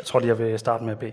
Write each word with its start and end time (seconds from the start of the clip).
Jeg 0.00 0.06
tror 0.06 0.20
lige, 0.20 0.28
jeg 0.28 0.38
vil 0.38 0.58
starte 0.58 0.84
med 0.84 0.92
at 0.92 0.98
bede. 0.98 1.12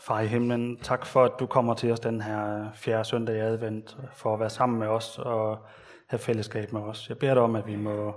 Far 0.00 0.20
i 0.20 0.26
himlen, 0.26 0.80
tak 0.80 1.06
for, 1.06 1.24
at 1.24 1.32
du 1.40 1.46
kommer 1.46 1.74
til 1.74 1.92
os 1.92 2.00
den 2.00 2.20
her 2.20 2.66
øh, 2.66 2.74
fjerde 2.74 3.04
søndag 3.04 3.36
i 3.36 3.38
advent, 3.38 3.96
øh, 4.02 4.08
for 4.12 4.34
at 4.34 4.40
være 4.40 4.50
sammen 4.50 4.78
med 4.78 4.86
os 4.86 5.18
og 5.18 5.66
have 6.06 6.18
fællesskab 6.18 6.72
med 6.72 6.80
os. 6.80 7.08
Jeg 7.08 7.18
beder 7.18 7.34
dig 7.34 7.42
om, 7.42 7.56
at 7.56 7.66
vi 7.66 7.76
må 7.76 8.14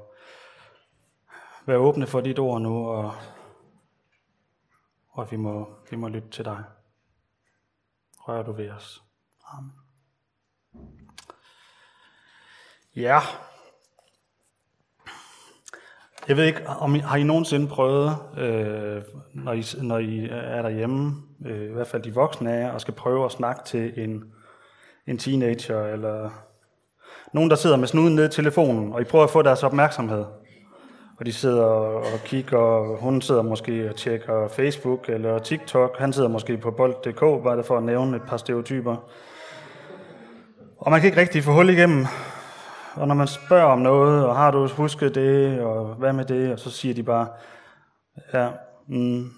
være 1.65 1.77
åbne 1.77 2.07
for 2.07 2.21
dit 2.21 2.39
ord 2.39 2.61
nu, 2.61 2.89
og, 2.89 3.13
og 5.09 5.23
at 5.23 5.31
vi 5.31 5.37
må, 5.37 5.69
vi 5.91 5.95
må 5.95 6.07
lytte 6.07 6.29
til 6.29 6.45
dig. 6.45 6.63
Rør 8.19 8.43
du 8.43 8.51
ved 8.51 8.69
os. 8.69 9.03
Amen. 9.53 9.73
Ja, 12.95 13.19
jeg 16.27 16.37
ved 16.37 16.45
ikke, 16.45 16.61
om 16.79 16.95
I, 16.95 16.99
har 16.99 17.17
I 17.17 17.23
nogensinde 17.23 17.67
prøvet, 17.67 18.15
øh, 18.37 19.01
når, 19.33 19.53
I, 19.53 19.63
når 19.81 19.97
I 19.97 20.29
er 20.31 20.61
derhjemme, 20.61 21.15
øh, 21.45 21.69
i 21.69 21.73
hvert 21.73 21.87
fald 21.87 22.03
de 22.03 22.13
voksne 22.13 22.53
af 22.53 22.61
jer, 22.61 22.71
og 22.71 22.81
skal 22.81 22.93
prøve 22.93 23.25
at 23.25 23.31
snakke 23.31 23.61
til 23.65 23.93
en, 23.97 24.23
en 25.07 25.17
teenager, 25.17 25.83
eller 25.83 26.29
nogen, 27.33 27.49
der 27.49 27.55
sidder 27.55 27.77
med 27.77 27.87
snuden 27.87 28.15
ned 28.15 28.25
i 28.25 28.31
telefonen, 28.31 28.93
og 28.93 29.01
I 29.01 29.03
prøver 29.03 29.23
at 29.23 29.29
få 29.29 29.41
deres 29.41 29.63
opmærksomhed. 29.63 30.25
Og 31.19 31.25
de 31.25 31.33
sidder 31.33 31.65
og 31.65 32.19
kigger, 32.25 32.57
og 32.57 32.97
hun 32.97 33.21
sidder 33.21 33.41
måske 33.41 33.89
og 33.89 33.95
tjekker 33.95 34.47
Facebook 34.47 35.09
eller 35.09 35.39
TikTok, 35.39 35.99
han 35.99 36.13
sidder 36.13 36.29
måske 36.29 36.57
på 36.57 36.71
bold.dk, 36.71 37.19
bare 37.19 37.57
det 37.57 37.65
for 37.65 37.77
at 37.77 37.83
nævne 37.83 38.17
et 38.17 38.23
par 38.27 38.37
stereotyper. 38.37 38.95
Og 40.77 40.91
man 40.91 40.99
kan 40.99 41.07
ikke 41.07 41.21
rigtig 41.21 41.43
få 41.43 41.51
hul 41.51 41.69
igennem, 41.69 42.05
og 42.99 43.07
når 43.07 43.15
man 43.15 43.27
spørger 43.27 43.65
om 43.65 43.79
noget, 43.79 44.25
og 44.25 44.35
har 44.35 44.51
du 44.51 44.67
husket 44.67 45.15
det, 45.15 45.61
og 45.61 45.95
hvad 45.95 46.13
med 46.13 46.25
det, 46.25 46.53
og 46.53 46.59
så 46.59 46.71
siger 46.71 46.93
de 46.93 47.03
bare, 47.03 47.27
ja, 48.33 48.51
mm, 48.87 49.29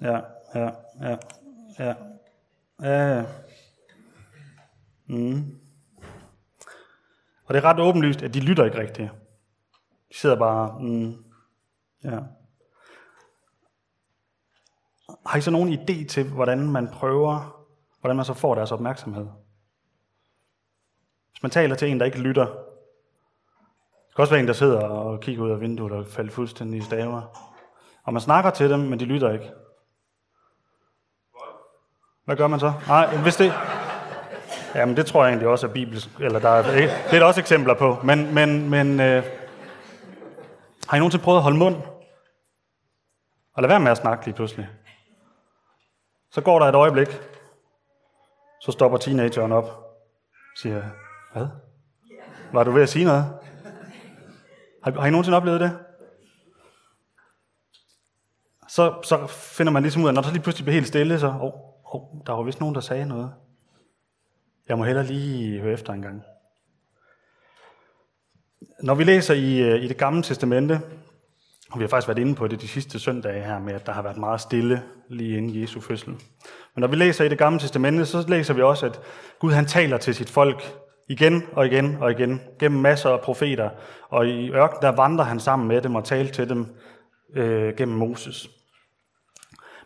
ja, 0.00 0.20
ja, 0.54 0.70
ja, 1.02 1.16
ja, 1.78 1.94
ja, 2.82 3.16
ja. 3.16 3.24
Mm. 5.06 5.58
Og 7.44 7.54
det 7.54 7.56
er 7.56 7.64
ret 7.64 7.80
åbenlyst, 7.80 8.22
at 8.22 8.34
de 8.34 8.40
lytter 8.40 8.64
ikke 8.64 8.78
rigtigt. 8.78 9.10
De 10.08 10.18
sidder 10.18 10.36
bare, 10.36 10.78
mm, 10.80 11.24
ja. 12.04 12.18
Har 15.26 15.38
I 15.38 15.40
så 15.40 15.50
nogen 15.50 15.72
idé 15.72 16.06
til, 16.06 16.24
hvordan 16.24 16.70
man 16.70 16.88
prøver, 16.88 17.64
hvordan 18.00 18.16
man 18.16 18.24
så 18.24 18.34
får 18.34 18.54
deres 18.54 18.72
opmærksomhed? 18.72 19.26
Hvis 21.30 21.42
man 21.42 21.50
taler 21.50 21.76
til 21.76 21.88
en, 21.88 22.00
der 22.00 22.06
ikke 22.06 22.20
lytter, 22.20 22.67
kan 24.18 24.22
også 24.22 24.32
være 24.32 24.40
en, 24.40 24.48
der 24.48 24.52
sidder 24.52 24.80
og 24.80 25.20
kigger 25.20 25.44
ud 25.44 25.50
af 25.50 25.60
vinduet 25.60 25.92
og 25.92 26.06
falder 26.06 26.32
fuldstændig 26.32 26.78
i 26.78 26.82
staver. 26.82 27.22
Og 28.04 28.12
man 28.12 28.22
snakker 28.22 28.50
til 28.50 28.70
dem, 28.70 28.80
men 28.80 29.00
de 29.00 29.04
lytter 29.04 29.32
ikke. 29.32 29.50
Hvad 32.24 32.36
gør 32.36 32.46
man 32.46 32.60
så? 32.60 32.72
Nej, 32.86 33.16
hvis 33.16 33.36
det... 33.36 33.52
Jamen, 34.74 34.96
det 34.96 35.06
tror 35.06 35.24
jeg 35.24 35.28
egentlig 35.28 35.48
også 35.48 35.66
er 35.66 35.72
bibelsk, 35.72 36.08
eller 36.20 36.38
der 36.38 36.48
er, 36.48 36.62
det 36.62 37.14
er 37.14 37.18
der 37.18 37.24
også 37.24 37.40
eksempler 37.40 37.74
på. 37.74 37.96
Men, 38.04 38.34
men, 38.34 38.70
men 38.70 39.00
øh, 39.00 39.24
har 40.88 40.96
I 40.96 40.98
nogensinde 40.98 41.24
prøvet 41.24 41.38
at 41.38 41.42
holde 41.42 41.58
mund? 41.58 41.76
Og 43.54 43.62
lade 43.62 43.70
være 43.70 43.80
med 43.80 43.90
at 43.90 43.96
snakke 43.96 44.24
lige 44.24 44.34
pludselig. 44.34 44.68
Så 46.30 46.40
går 46.40 46.58
der 46.58 46.66
et 46.66 46.74
øjeblik, 46.74 47.20
så 48.60 48.72
stopper 48.72 48.98
teenageren 48.98 49.52
op, 49.52 49.64
siger, 50.56 50.82
hvad? 51.32 51.46
Var 52.52 52.64
du 52.64 52.70
ved 52.70 52.82
at 52.82 52.88
sige 52.88 53.04
noget? 53.04 53.38
Har, 54.82 55.00
har 55.00 55.06
I 55.06 55.10
nogensinde 55.10 55.36
oplevet 55.36 55.60
det? 55.60 55.78
Så, 58.68 59.00
så 59.02 59.26
finder 59.26 59.72
man 59.72 59.82
ligesom 59.82 60.02
ud 60.02 60.08
af, 60.08 60.14
når 60.14 60.22
der 60.22 60.30
lige 60.32 60.42
pludselig 60.42 60.64
bliver 60.64 60.74
helt 60.74 60.86
stille, 60.86 61.20
så, 61.20 61.26
oh, 61.26 61.52
oh, 61.94 62.02
der 62.26 62.32
var 62.32 62.42
vist 62.42 62.60
nogen, 62.60 62.74
der 62.74 62.80
sagde 62.80 63.06
noget. 63.06 63.32
Jeg 64.68 64.78
må 64.78 64.84
hellere 64.84 65.06
lige 65.06 65.60
høre 65.60 65.72
efter 65.72 65.92
en 65.92 66.02
gang. 66.02 66.22
Når 68.82 68.94
vi 68.94 69.04
læser 69.04 69.34
i, 69.34 69.58
øh, 69.58 69.82
i 69.82 69.88
det 69.88 69.96
gamle 69.96 70.22
testamente, 70.22 70.80
og 71.70 71.78
vi 71.78 71.82
har 71.82 71.88
faktisk 71.88 72.08
været 72.08 72.18
inde 72.18 72.34
på 72.34 72.48
det 72.48 72.60
de 72.60 72.68
sidste 72.68 72.98
søndage 72.98 73.44
her 73.44 73.58
med, 73.58 73.74
at 73.74 73.86
der 73.86 73.92
har 73.92 74.02
været 74.02 74.16
meget 74.16 74.40
stille 74.40 74.82
lige 75.08 75.36
inden 75.36 75.60
Jesu 75.62 75.80
fødsel. 75.80 76.08
Men 76.74 76.80
når 76.80 76.86
vi 76.86 76.96
læser 76.96 77.24
i 77.24 77.28
det 77.28 77.38
gamle 77.38 77.58
testamente, 77.58 78.06
så 78.06 78.24
læser 78.28 78.54
vi 78.54 78.62
også, 78.62 78.86
at 78.86 79.00
Gud 79.38 79.52
han 79.52 79.66
taler 79.66 79.98
til 79.98 80.14
sit 80.14 80.30
folk 80.30 80.74
Igen 81.08 81.42
og 81.52 81.66
igen 81.66 81.96
og 82.00 82.10
igen, 82.10 82.40
gennem 82.58 82.80
masser 82.80 83.10
af 83.10 83.20
profeter. 83.20 83.70
Og 84.08 84.26
i 84.26 84.50
ørkenen, 84.50 84.82
der 84.82 84.88
vandrer 84.88 85.24
han 85.24 85.40
sammen 85.40 85.68
med 85.68 85.82
dem 85.82 85.94
og 85.94 86.04
taler 86.04 86.32
til 86.32 86.48
dem 86.48 86.66
øh, 87.34 87.76
gennem 87.76 87.96
Moses. 87.96 88.50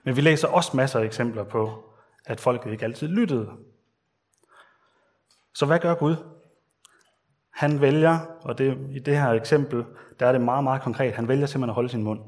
Men 0.05 0.17
vi 0.17 0.21
læser 0.21 0.49
også 0.49 0.77
masser 0.77 1.01
af 1.01 1.05
eksempler 1.05 1.45
på, 1.45 1.85
at 2.25 2.41
folket 2.41 2.73
ikke 2.73 2.85
altid 2.85 3.09
lyttede. 3.09 3.51
Så 5.55 5.67
hvad 5.67 5.79
gør 5.79 5.95
Gud? 5.95 6.17
Han 7.51 7.81
vælger, 7.81 8.19
og 8.41 8.59
det, 8.59 8.79
i 8.91 8.99
det 8.99 9.19
her 9.19 9.29
eksempel, 9.29 9.85
der 10.21 10.27
er 10.27 10.33
det 10.33 10.41
meget, 10.41 10.65
meget 10.65 10.83
konkret, 10.83 11.15
han 11.15 11.29
vælger 11.29 11.47
simpelthen 11.47 11.71
at 11.71 11.75
holde 11.75 11.89
sin 11.89 12.03
mund. 12.03 12.21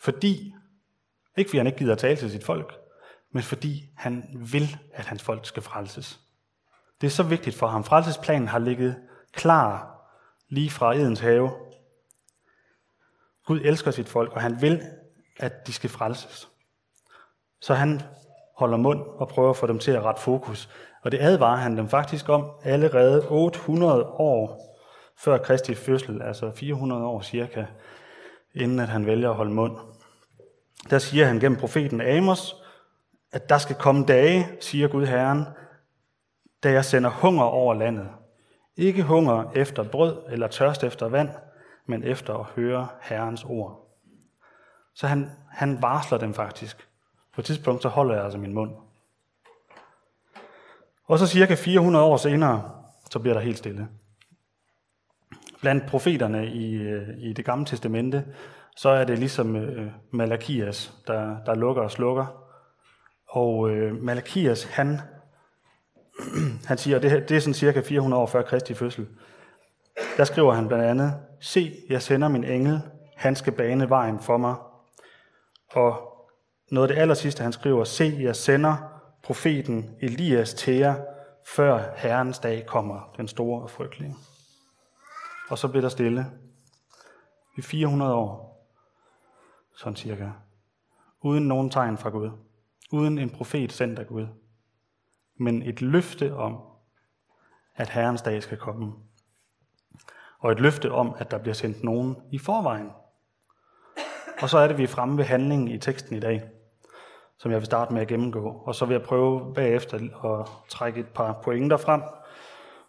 Fordi, 0.00 0.54
ikke 1.36 1.48
fordi 1.48 1.58
han 1.58 1.66
ikke 1.66 1.78
gider 1.78 1.92
at 1.92 1.98
tale 1.98 2.16
til 2.16 2.30
sit 2.30 2.44
folk, 2.44 2.74
men 3.32 3.42
fordi 3.42 3.90
han 3.96 4.24
vil, 4.52 4.76
at 4.92 5.06
hans 5.06 5.22
folk 5.22 5.46
skal 5.46 5.62
frelses. 5.62 6.23
Det 7.04 7.10
er 7.10 7.14
så 7.14 7.22
vigtigt 7.22 7.56
for 7.56 7.66
ham. 7.66 7.84
Frelsesplanen 7.84 8.48
har 8.48 8.58
ligget 8.58 8.96
klar 9.32 10.00
lige 10.48 10.70
fra 10.70 10.94
Edens 10.94 11.20
have. 11.20 11.50
Gud 13.46 13.60
elsker 13.64 13.90
sit 13.90 14.08
folk, 14.08 14.32
og 14.32 14.40
han 14.40 14.62
vil, 14.62 14.82
at 15.40 15.66
de 15.66 15.72
skal 15.72 15.90
frelses. 15.90 16.48
Så 17.60 17.74
han 17.74 18.02
holder 18.56 18.76
mund 18.76 19.00
og 19.00 19.28
prøver 19.28 19.50
at 19.50 19.56
få 19.56 19.66
dem 19.66 19.78
til 19.78 19.90
at 19.90 20.02
rette 20.02 20.22
fokus. 20.22 20.68
Og 21.02 21.12
det 21.12 21.18
advarer 21.20 21.56
han 21.56 21.76
dem 21.76 21.88
faktisk 21.88 22.28
om 22.28 22.50
allerede 22.62 23.28
800 23.28 24.04
år 24.04 24.74
før 25.18 25.38
Kristi 25.38 25.74
fødsel, 25.74 26.22
altså 26.22 26.50
400 26.50 27.04
år 27.04 27.20
cirka, 27.20 27.66
inden 28.54 28.80
at 28.80 28.88
han 28.88 29.06
vælger 29.06 29.30
at 29.30 29.36
holde 29.36 29.54
mund. 29.54 29.76
Der 30.90 30.98
siger 30.98 31.26
han 31.26 31.40
gennem 31.40 31.58
profeten 31.58 32.00
Amos, 32.00 32.56
at 33.32 33.48
der 33.48 33.58
skal 33.58 33.76
komme 33.76 34.04
dage, 34.04 34.48
siger 34.60 34.88
Gud 34.88 35.06
Herren, 35.06 35.44
da 36.64 36.70
jeg 36.72 36.84
sender 36.84 37.10
hunger 37.10 37.44
over 37.44 37.74
landet. 37.74 38.08
Ikke 38.76 39.02
hunger 39.02 39.50
efter 39.54 39.82
brød 39.82 40.22
eller 40.28 40.48
tørst 40.48 40.84
efter 40.84 41.08
vand, 41.08 41.28
men 41.86 42.04
efter 42.04 42.34
at 42.34 42.44
høre 42.44 42.88
Herrens 43.02 43.44
ord. 43.44 43.80
Så 44.94 45.06
han, 45.06 45.30
han 45.50 45.82
varsler 45.82 46.18
dem 46.18 46.34
faktisk. 46.34 46.88
På 47.34 47.40
et 47.40 47.44
tidspunkt 47.44 47.82
så 47.82 47.88
holder 47.88 48.14
jeg 48.14 48.24
altså 48.24 48.38
min 48.38 48.54
mund. 48.54 48.70
Og 51.06 51.18
så 51.18 51.26
cirka 51.26 51.54
400 51.54 52.04
år 52.04 52.16
senere, 52.16 52.70
så 53.10 53.18
bliver 53.18 53.34
der 53.34 53.40
helt 53.40 53.58
stille. 53.58 53.88
Blandt 55.60 55.86
profeterne 55.86 56.46
i, 56.46 56.74
øh, 56.74 57.08
i 57.18 57.32
det 57.32 57.44
gamle 57.44 57.66
testamente, 57.66 58.24
så 58.76 58.88
er 58.88 59.04
det 59.04 59.18
ligesom 59.18 59.56
øh, 59.56 59.92
Malakias, 60.10 60.94
der, 61.06 61.44
der 61.46 61.54
lukker 61.54 61.82
og 61.82 61.90
slukker. 61.90 62.26
Og 63.28 63.70
øh, 63.70 64.02
Malakias, 64.02 64.64
han 64.64 65.00
han 66.68 66.78
siger, 66.78 66.98
det, 66.98 67.28
det 67.28 67.36
er 67.36 67.40
sådan 67.40 67.54
cirka 67.54 67.80
400 67.80 68.22
år 68.22 68.26
før 68.26 68.42
Kristi 68.42 68.74
fødsel. 68.74 69.08
Der 70.16 70.24
skriver 70.24 70.52
han 70.52 70.68
blandt 70.68 70.84
andet, 70.84 71.14
Se, 71.40 71.74
jeg 71.88 72.02
sender 72.02 72.28
min 72.28 72.44
engel, 72.44 72.82
han 73.16 73.36
skal 73.36 73.52
bane 73.52 73.88
vejen 73.88 74.20
for 74.20 74.36
mig. 74.36 74.54
Og 75.70 76.10
noget 76.70 76.88
af 76.88 76.94
det 76.94 77.02
aller 77.02 77.14
sidste, 77.14 77.42
han 77.42 77.52
skriver, 77.52 77.84
Se, 77.84 78.16
jeg 78.20 78.36
sender 78.36 78.76
profeten 79.22 79.96
Elias 80.00 80.54
til 80.54 80.74
jer, 80.74 80.94
før 81.46 81.94
Herrens 81.96 82.38
dag 82.38 82.66
kommer, 82.66 83.12
den 83.16 83.28
store 83.28 83.62
og 83.62 83.70
frygtelige. 83.70 84.14
Og 85.48 85.58
så 85.58 85.68
bliver 85.68 85.82
der 85.82 85.88
stille 85.88 86.26
i 87.56 87.62
400 87.62 88.14
år, 88.14 88.66
sådan 89.76 89.96
cirka, 89.96 90.30
uden 91.22 91.48
nogen 91.48 91.70
tegn 91.70 91.98
fra 91.98 92.10
Gud, 92.10 92.30
uden 92.92 93.18
en 93.18 93.30
profet 93.30 93.72
sendt 93.72 93.98
af 93.98 94.06
Gud 94.06 94.26
men 95.36 95.62
et 95.62 95.82
løfte 95.82 96.34
om, 96.34 96.58
at 97.76 97.88
Herrens 97.88 98.22
dag 98.22 98.42
skal 98.42 98.58
komme. 98.58 98.92
Og 100.38 100.52
et 100.52 100.60
løfte 100.60 100.92
om, 100.92 101.14
at 101.18 101.30
der 101.30 101.38
bliver 101.38 101.54
sendt 101.54 101.84
nogen 101.84 102.16
i 102.32 102.38
forvejen. 102.38 102.90
Og 104.42 104.48
så 104.48 104.58
er 104.58 104.68
det, 104.68 104.78
vi 104.78 104.82
er 104.82 104.88
fremme 104.88 105.18
ved 105.18 105.24
handlingen 105.24 105.68
i 105.68 105.78
teksten 105.78 106.16
i 106.16 106.20
dag, 106.20 106.42
som 107.38 107.50
jeg 107.50 107.58
vil 107.58 107.66
starte 107.66 107.92
med 107.92 108.02
at 108.02 108.08
gennemgå. 108.08 108.62
Og 108.66 108.74
så 108.74 108.84
vil 108.84 108.94
jeg 108.94 109.02
prøve 109.02 109.54
bagefter 109.54 109.96
at 110.24 110.48
trække 110.68 111.00
et 111.00 111.08
par 111.08 111.40
pointer 111.42 111.76
frem, 111.76 112.02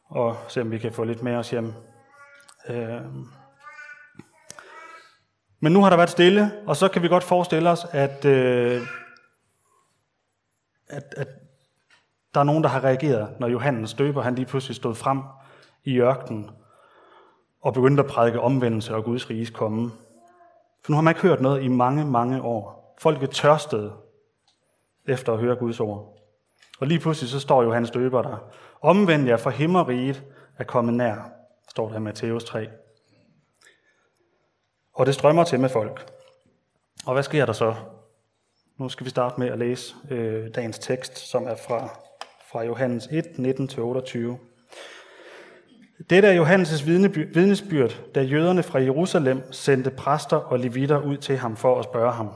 og 0.05 0.37
se 0.47 0.61
om 0.61 0.71
vi 0.71 0.77
kan 0.77 0.93
få 0.93 1.03
lidt 1.03 1.23
med 1.23 1.35
os 1.35 1.49
hjem. 1.49 1.73
Øh, 2.69 3.01
men 5.59 5.73
nu 5.73 5.81
har 5.81 5.89
der 5.89 5.97
været 5.97 6.09
stille, 6.09 6.51
og 6.67 6.75
så 6.75 6.87
kan 6.87 7.01
vi 7.01 7.07
godt 7.07 7.23
forestille 7.23 7.69
os, 7.69 7.85
at, 7.91 8.25
øh, 8.25 8.81
at, 10.89 11.13
at 11.17 11.27
der 12.35 12.41
er 12.41 12.45
nogen, 12.45 12.63
der 12.63 12.69
har 12.69 12.83
reageret, 12.83 13.39
når 13.39 13.47
Johannes 13.47 13.93
døber, 13.93 14.21
han 14.21 14.35
lige 14.35 14.45
pludselig 14.45 14.75
stod 14.75 14.95
frem 14.95 15.21
i 15.83 15.99
ørkenen 15.99 16.49
og 17.61 17.73
begyndte 17.73 18.03
at 18.03 18.09
prædike 18.09 18.39
omvendelse 18.39 18.95
og 18.95 19.03
Guds 19.03 19.29
riges 19.29 19.49
komme. 19.49 19.91
For 20.83 20.91
nu 20.91 20.95
har 20.95 21.01
man 21.01 21.11
ikke 21.11 21.21
hørt 21.21 21.41
noget 21.41 21.63
i 21.63 21.67
mange, 21.67 22.05
mange 22.05 22.41
år. 22.41 22.95
Folket 22.99 23.29
tørstede 23.29 23.93
efter 25.07 25.33
at 25.33 25.39
høre 25.39 25.55
Guds 25.55 25.79
ord. 25.79 26.17
Og 26.79 26.87
lige 26.87 26.99
pludselig 26.99 27.29
så 27.29 27.39
står 27.39 27.63
Johannes 27.63 27.91
døber 27.91 28.21
der. 28.21 28.37
Omvend 28.81 29.27
jer, 29.27 29.37
for 29.37 29.49
himmeriget 29.49 30.23
er 30.57 30.63
kommet 30.63 30.93
nær, 30.93 31.15
står 31.69 31.89
der 31.89 31.95
i 31.95 31.99
Matthæus 31.99 32.43
3. 32.43 32.67
Og 34.93 35.05
det 35.05 35.13
strømmer 35.13 35.43
til 35.43 35.59
med 35.59 35.69
folk. 35.69 36.11
Og 37.05 37.13
hvad 37.13 37.23
sker 37.23 37.45
der 37.45 37.53
så? 37.53 37.75
Nu 38.77 38.89
skal 38.89 39.05
vi 39.05 39.09
starte 39.09 39.39
med 39.39 39.47
at 39.47 39.59
læse 39.59 39.95
øh, 40.09 40.55
dagens 40.55 40.79
tekst, 40.79 41.17
som 41.17 41.47
er 41.47 41.55
fra, 41.55 42.04
fra 42.51 42.63
Johannes 42.63 43.07
1, 43.11 43.25
19-28. 43.25 44.37
Dette 46.09 46.27
er 46.27 46.43
Johannes' 46.43 46.85
vidnesbyrd, 47.33 48.13
da 48.15 48.21
jøderne 48.21 48.63
fra 48.63 48.79
Jerusalem 48.79 49.51
sendte 49.51 49.91
præster 49.91 50.37
og 50.37 50.59
levitter 50.59 51.01
ud 51.01 51.17
til 51.17 51.37
ham 51.37 51.57
for 51.57 51.79
at 51.79 51.85
spørge 51.85 52.11
ham. 52.11 52.29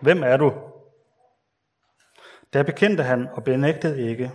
Hvem 0.00 0.22
er 0.22 0.36
du? 0.36 0.52
Der 2.52 2.62
bekendte 2.62 3.02
han 3.02 3.28
og 3.32 3.44
benægtede 3.44 4.10
ikke. 4.10 4.32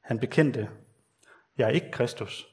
Han 0.00 0.18
bekendte, 0.18 0.68
jeg 1.58 1.66
er 1.66 1.70
ikke 1.70 1.90
Kristus. 1.90 2.46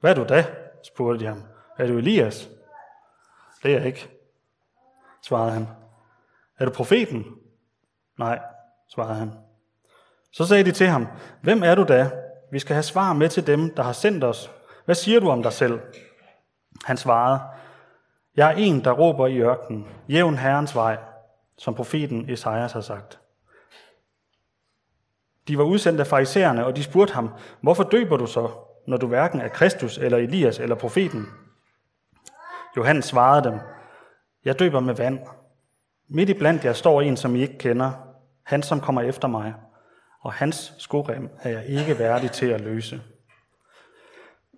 Hvad 0.00 0.10
er 0.10 0.14
du 0.14 0.24
da? 0.24 0.46
spurgte 0.82 1.20
de 1.20 1.26
ham. 1.28 1.42
Er 1.78 1.86
du 1.86 1.98
Elias? 1.98 2.48
Det 3.62 3.70
er 3.72 3.78
jeg 3.78 3.86
ikke, 3.86 4.08
svarede 5.22 5.52
han. 5.52 5.66
Er 6.58 6.64
du 6.64 6.72
profeten? 6.72 7.24
Nej, 8.18 8.40
svarede 8.88 9.14
han. 9.14 9.49
Så 10.32 10.46
sagde 10.46 10.64
de 10.64 10.72
til 10.72 10.86
ham, 10.86 11.06
hvem 11.42 11.62
er 11.62 11.74
du 11.74 11.84
da? 11.84 12.10
Vi 12.52 12.58
skal 12.58 12.74
have 12.74 12.82
svar 12.82 13.12
med 13.12 13.28
til 13.28 13.46
dem, 13.46 13.74
der 13.74 13.82
har 13.82 13.92
sendt 13.92 14.24
os. 14.24 14.50
Hvad 14.84 14.94
siger 14.94 15.20
du 15.20 15.30
om 15.30 15.42
dig 15.42 15.52
selv? 15.52 15.80
Han 16.84 16.96
svarede, 16.96 17.40
jeg 18.36 18.52
er 18.52 18.56
en, 18.56 18.84
der 18.84 18.92
råber 18.92 19.26
i 19.26 19.40
ørkenen, 19.40 19.86
jævn 20.08 20.38
Herrens 20.38 20.74
vej, 20.74 20.98
som 21.58 21.74
profeten 21.74 22.30
Esajas 22.30 22.72
har 22.72 22.80
sagt. 22.80 23.20
De 25.48 25.58
var 25.58 25.64
udsendt 25.64 26.00
af 26.00 26.06
farisæerne, 26.06 26.66
og 26.66 26.76
de 26.76 26.82
spurgte 26.82 27.14
ham, 27.14 27.30
hvorfor 27.60 27.82
døber 27.82 28.16
du 28.16 28.26
så, 28.26 28.50
når 28.86 28.96
du 28.96 29.06
hverken 29.06 29.40
er 29.40 29.48
Kristus 29.48 29.98
eller 29.98 30.18
Elias 30.18 30.58
eller 30.58 30.76
profeten? 30.76 31.26
Johannes 32.76 33.04
svarede 33.04 33.50
dem, 33.50 33.60
jeg 34.44 34.58
døber 34.58 34.80
med 34.80 34.94
vand. 34.94 35.18
Midt 36.08 36.28
i 36.28 36.34
blandt 36.34 36.64
jer 36.64 36.72
står 36.72 37.00
en, 37.00 37.16
som 37.16 37.36
I 37.36 37.40
ikke 37.40 37.58
kender, 37.58 37.92
han 38.44 38.62
som 38.62 38.80
kommer 38.80 39.02
efter 39.02 39.28
mig, 39.28 39.54
og 40.20 40.32
hans 40.32 40.72
skorem 40.78 41.28
er 41.42 41.50
jeg 41.50 41.66
ikke 41.66 41.98
værdig 41.98 42.30
til 42.30 42.46
at 42.46 42.60
løse. 42.60 43.00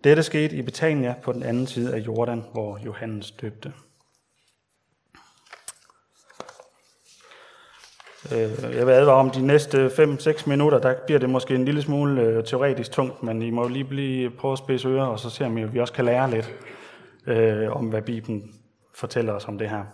Dette 0.04 0.22
skete 0.22 0.56
i 0.56 0.62
Betania 0.62 1.14
på 1.22 1.32
den 1.32 1.42
anden 1.42 1.66
side 1.66 1.94
af 1.94 1.98
Jordan, 1.98 2.44
hvor 2.52 2.78
Johannes 2.84 3.30
døbte. 3.30 3.72
Øh, 8.32 8.76
jeg 8.76 8.86
vil 8.86 8.92
advare 8.92 9.16
om 9.16 9.30
de 9.30 9.46
næste 9.46 9.86
5-6 9.86 10.48
minutter, 10.48 10.78
der 10.78 10.94
bliver 11.06 11.18
det 11.18 11.30
måske 11.30 11.54
en 11.54 11.64
lille 11.64 11.82
smule 11.82 12.22
øh, 12.22 12.44
teoretisk 12.44 12.92
tungt, 12.92 13.22
men 13.22 13.42
I 13.42 13.50
må 13.50 13.68
lige 13.68 13.84
blive, 13.84 14.30
prøve 14.30 14.52
at 14.52 14.58
spidse 14.58 14.88
ører, 14.88 15.06
og 15.06 15.18
så 15.18 15.30
ser 15.30 15.48
vi, 15.48 15.64
om 15.64 15.74
vi 15.74 15.80
også 15.80 15.92
kan 15.92 16.04
lære 16.04 16.30
lidt 16.30 16.52
øh, 17.26 17.76
om, 17.76 17.86
hvad 17.86 18.02
Bibelen 18.02 18.54
fortæller 18.94 19.32
os 19.32 19.48
om 19.48 19.58
det 19.58 19.70
her. 19.70 19.84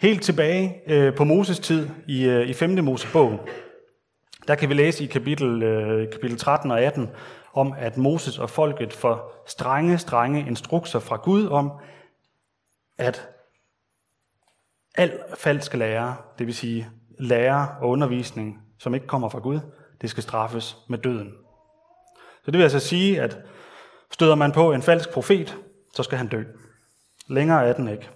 Helt 0.00 0.22
tilbage 0.22 0.82
øh, 0.86 1.14
på 1.14 1.24
Moses 1.24 1.58
tid 1.58 1.88
i, 2.08 2.24
øh, 2.24 2.48
i 2.48 2.52
5. 2.52 2.84
Mosebog, 2.84 3.48
der 4.48 4.54
kan 4.54 4.68
vi 4.68 4.74
læse 4.74 5.04
i 5.04 5.06
kapitel, 5.06 5.62
øh, 5.62 6.12
kapitel 6.12 6.38
13 6.38 6.70
og 6.70 6.80
18 6.80 7.10
om, 7.54 7.74
at 7.78 7.96
Moses 7.96 8.38
og 8.38 8.50
folket 8.50 8.92
får 8.92 9.44
strenge, 9.46 9.98
strenge 9.98 10.40
instrukser 10.40 10.98
fra 10.98 11.16
Gud 11.16 11.46
om, 11.46 11.72
at 12.98 13.28
al 14.94 15.18
falsk 15.34 15.74
lære, 15.74 16.16
det 16.38 16.46
vil 16.46 16.54
sige 16.54 16.88
lære 17.18 17.68
og 17.80 17.88
undervisning, 17.88 18.62
som 18.78 18.94
ikke 18.94 19.06
kommer 19.06 19.28
fra 19.28 19.38
Gud, 19.38 19.60
det 20.00 20.10
skal 20.10 20.22
straffes 20.22 20.76
med 20.88 20.98
døden. 20.98 21.32
Så 22.44 22.50
det 22.50 22.58
vil 22.58 22.62
altså 22.62 22.80
sige, 22.80 23.22
at 23.22 23.38
støder 24.10 24.34
man 24.34 24.52
på 24.52 24.72
en 24.72 24.82
falsk 24.82 25.10
profet, 25.10 25.56
så 25.94 26.02
skal 26.02 26.18
han 26.18 26.28
dø. 26.28 26.42
Længere 27.28 27.66
er 27.66 27.72
den 27.72 27.88
ikke. 27.88 28.10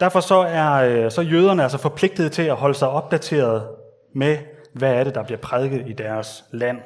Derfor 0.00 0.20
så 0.20 0.34
er 0.34 0.72
øh, 0.72 1.10
så 1.10 1.22
jøderne 1.22 1.62
altså 1.62 1.78
forpligtet 1.78 2.32
til 2.32 2.42
at 2.42 2.56
holde 2.56 2.74
sig 2.74 2.88
opdateret 2.88 3.68
med, 4.14 4.38
hvad 4.72 4.94
er 4.94 5.04
det, 5.04 5.14
der 5.14 5.22
bliver 5.22 5.38
prædiket 5.38 5.88
i 5.88 5.92
deres 5.92 6.44
land. 6.52 6.78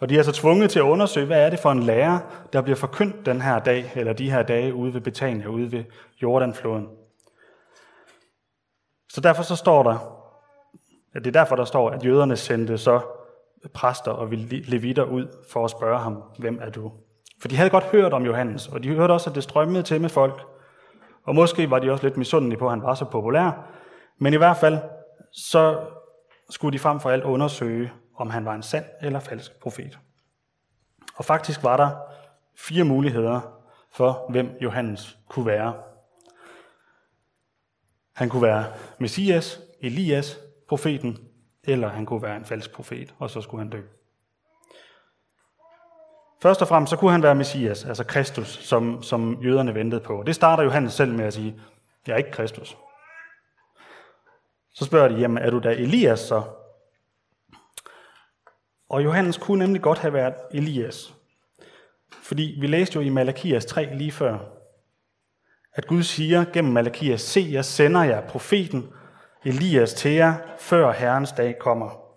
Og 0.00 0.08
de 0.08 0.14
er 0.14 0.18
altså 0.18 0.32
tvunget 0.32 0.70
til 0.70 0.78
at 0.78 0.82
undersøge, 0.82 1.26
hvad 1.26 1.46
er 1.46 1.50
det 1.50 1.58
for 1.58 1.72
en 1.72 1.82
lærer, 1.82 2.18
der 2.52 2.60
bliver 2.60 2.76
forkyndt 2.76 3.26
den 3.26 3.40
her 3.40 3.58
dag, 3.58 3.92
eller 3.94 4.12
de 4.12 4.30
her 4.30 4.42
dage 4.42 4.74
ude 4.74 4.94
ved 4.94 5.00
Betania, 5.00 5.46
ude 5.46 5.72
ved 5.72 5.84
Jordanfloden. 6.22 6.88
Så 9.08 9.20
derfor 9.20 9.42
så 9.42 9.56
står 9.56 9.82
der, 9.82 9.98
at 11.14 11.24
det 11.24 11.36
er 11.36 11.40
derfor, 11.40 11.56
der 11.56 11.64
står, 11.64 11.90
at 11.90 12.04
jøderne 12.04 12.36
sendte 12.36 12.78
så 12.78 13.00
præster 13.74 14.10
og 14.10 14.28
levitter 14.50 15.04
ud 15.04 15.26
for 15.52 15.64
at 15.64 15.70
spørge 15.70 15.98
ham, 15.98 16.22
hvem 16.38 16.58
er 16.62 16.70
du? 16.70 16.92
For 17.40 17.48
de 17.48 17.56
havde 17.56 17.70
godt 17.70 17.84
hørt 17.84 18.12
om 18.12 18.24
Johannes, 18.24 18.68
og 18.68 18.82
de 18.82 18.88
hørte 18.88 19.12
også, 19.12 19.30
at 19.30 19.36
det 19.36 19.42
strømmede 19.42 19.82
til 19.82 20.00
med 20.00 20.08
folk. 20.08 20.42
Og 21.28 21.34
måske 21.34 21.70
var 21.70 21.78
de 21.78 21.90
også 21.90 22.04
lidt 22.04 22.16
misundelige 22.16 22.58
på, 22.58 22.64
at 22.64 22.70
han 22.70 22.82
var 22.82 22.94
så 22.94 23.04
populær. 23.04 23.70
Men 24.18 24.34
i 24.34 24.36
hvert 24.36 24.56
fald, 24.56 24.78
så 25.32 25.86
skulle 26.50 26.72
de 26.72 26.78
frem 26.78 27.00
for 27.00 27.10
alt 27.10 27.24
undersøge, 27.24 27.92
om 28.16 28.30
han 28.30 28.44
var 28.44 28.54
en 28.54 28.62
sand 28.62 28.84
eller 29.02 29.20
falsk 29.20 29.60
profet. 29.60 29.98
Og 31.16 31.24
faktisk 31.24 31.62
var 31.62 31.76
der 31.76 31.90
fire 32.56 32.84
muligheder 32.84 33.40
for, 33.92 34.26
hvem 34.30 34.56
Johannes 34.60 35.18
kunne 35.28 35.46
være. 35.46 35.74
Han 38.14 38.28
kunne 38.28 38.42
være 38.42 38.64
Messias, 38.98 39.60
Elias, 39.80 40.38
profeten, 40.68 41.18
eller 41.64 41.88
han 41.88 42.06
kunne 42.06 42.22
være 42.22 42.36
en 42.36 42.44
falsk 42.44 42.72
profet, 42.72 43.14
og 43.18 43.30
så 43.30 43.40
skulle 43.40 43.60
han 43.60 43.70
dø. 43.70 43.82
Først 46.42 46.62
og 46.62 46.68
fremmest 46.68 46.90
så 46.90 46.96
kunne 46.96 47.12
han 47.12 47.22
være 47.22 47.34
Messias, 47.34 47.84
altså 47.84 48.04
Kristus, 48.04 48.48
som, 48.48 49.02
som 49.02 49.42
jøderne 49.42 49.74
ventede 49.74 50.00
på. 50.00 50.22
Det 50.26 50.34
starter 50.34 50.62
Johannes 50.62 50.92
selv 50.92 51.14
med 51.14 51.24
at 51.24 51.34
sige, 51.34 51.60
jeg 52.06 52.12
er 52.12 52.16
ikke 52.16 52.30
Kristus. 52.30 52.76
Så 54.74 54.84
spørger 54.84 55.08
de, 55.08 55.14
jamen 55.14 55.38
er 55.38 55.50
du 55.50 55.58
da 55.58 55.70
Elias 55.70 56.20
så? 56.20 56.42
Og 58.88 59.04
Johannes 59.04 59.38
kunne 59.38 59.58
nemlig 59.64 59.82
godt 59.82 59.98
have 59.98 60.12
været 60.12 60.34
Elias. 60.50 61.14
Fordi 62.22 62.56
vi 62.60 62.66
læste 62.66 62.96
jo 62.96 63.00
i 63.00 63.08
Malakias 63.08 63.66
3 63.66 63.94
lige 63.94 64.12
før, 64.12 64.38
at 65.74 65.86
Gud 65.86 66.02
siger 66.02 66.44
gennem 66.52 66.72
Malakias, 66.72 67.20
se, 67.20 67.48
jeg 67.50 67.64
sender 67.64 68.02
jer 68.02 68.28
profeten 68.28 68.92
Elias 69.44 69.94
til 69.94 70.10
jer, 70.10 70.34
før 70.58 70.92
Herrens 70.92 71.32
dag 71.32 71.58
kommer. 71.58 72.07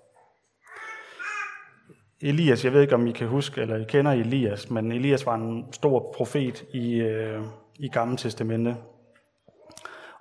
Elias, 2.22 2.66
jeg 2.66 2.74
ved 2.74 2.82
ikke, 2.82 2.96
om 2.96 3.08
I 3.08 3.12
kan 3.12 3.28
huske, 3.28 3.62
eller 3.62 3.76
I 3.78 3.84
kender 3.84 4.12
Elias, 4.12 4.70
men 4.70 4.92
Elias 4.92 5.26
var 5.26 5.36
en 5.36 5.74
stor 5.74 6.14
profet 6.16 6.66
i, 6.74 6.94
øh, 6.94 7.44
i 7.76 7.88
Gamle 7.88 8.18
Testamente. 8.18 8.78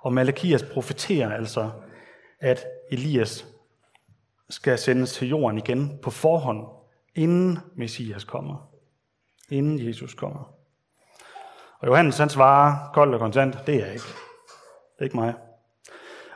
Og 0.01 0.13
Malakias 0.13 0.63
profeterer 0.63 1.33
altså, 1.33 1.69
at 2.39 2.65
Elias 2.91 3.47
skal 4.49 4.77
sendes 4.77 5.13
til 5.13 5.29
jorden 5.29 5.57
igen 5.57 5.99
på 6.01 6.11
forhånd, 6.11 6.67
inden 7.15 7.59
Messias 7.75 8.23
kommer. 8.23 8.69
Inden 9.49 9.87
Jesus 9.87 10.13
kommer. 10.13 10.53
Og 11.79 11.87
Johannes 11.87 12.17
han 12.17 12.29
svarer 12.29 12.91
koldt 12.93 13.13
og 13.13 13.19
kontant, 13.19 13.57
det 13.67 13.75
er 13.75 13.85
jeg 13.85 13.93
ikke. 13.93 14.05
Det 14.95 14.99
er 14.99 15.03
ikke 15.03 15.15
mig. 15.15 15.33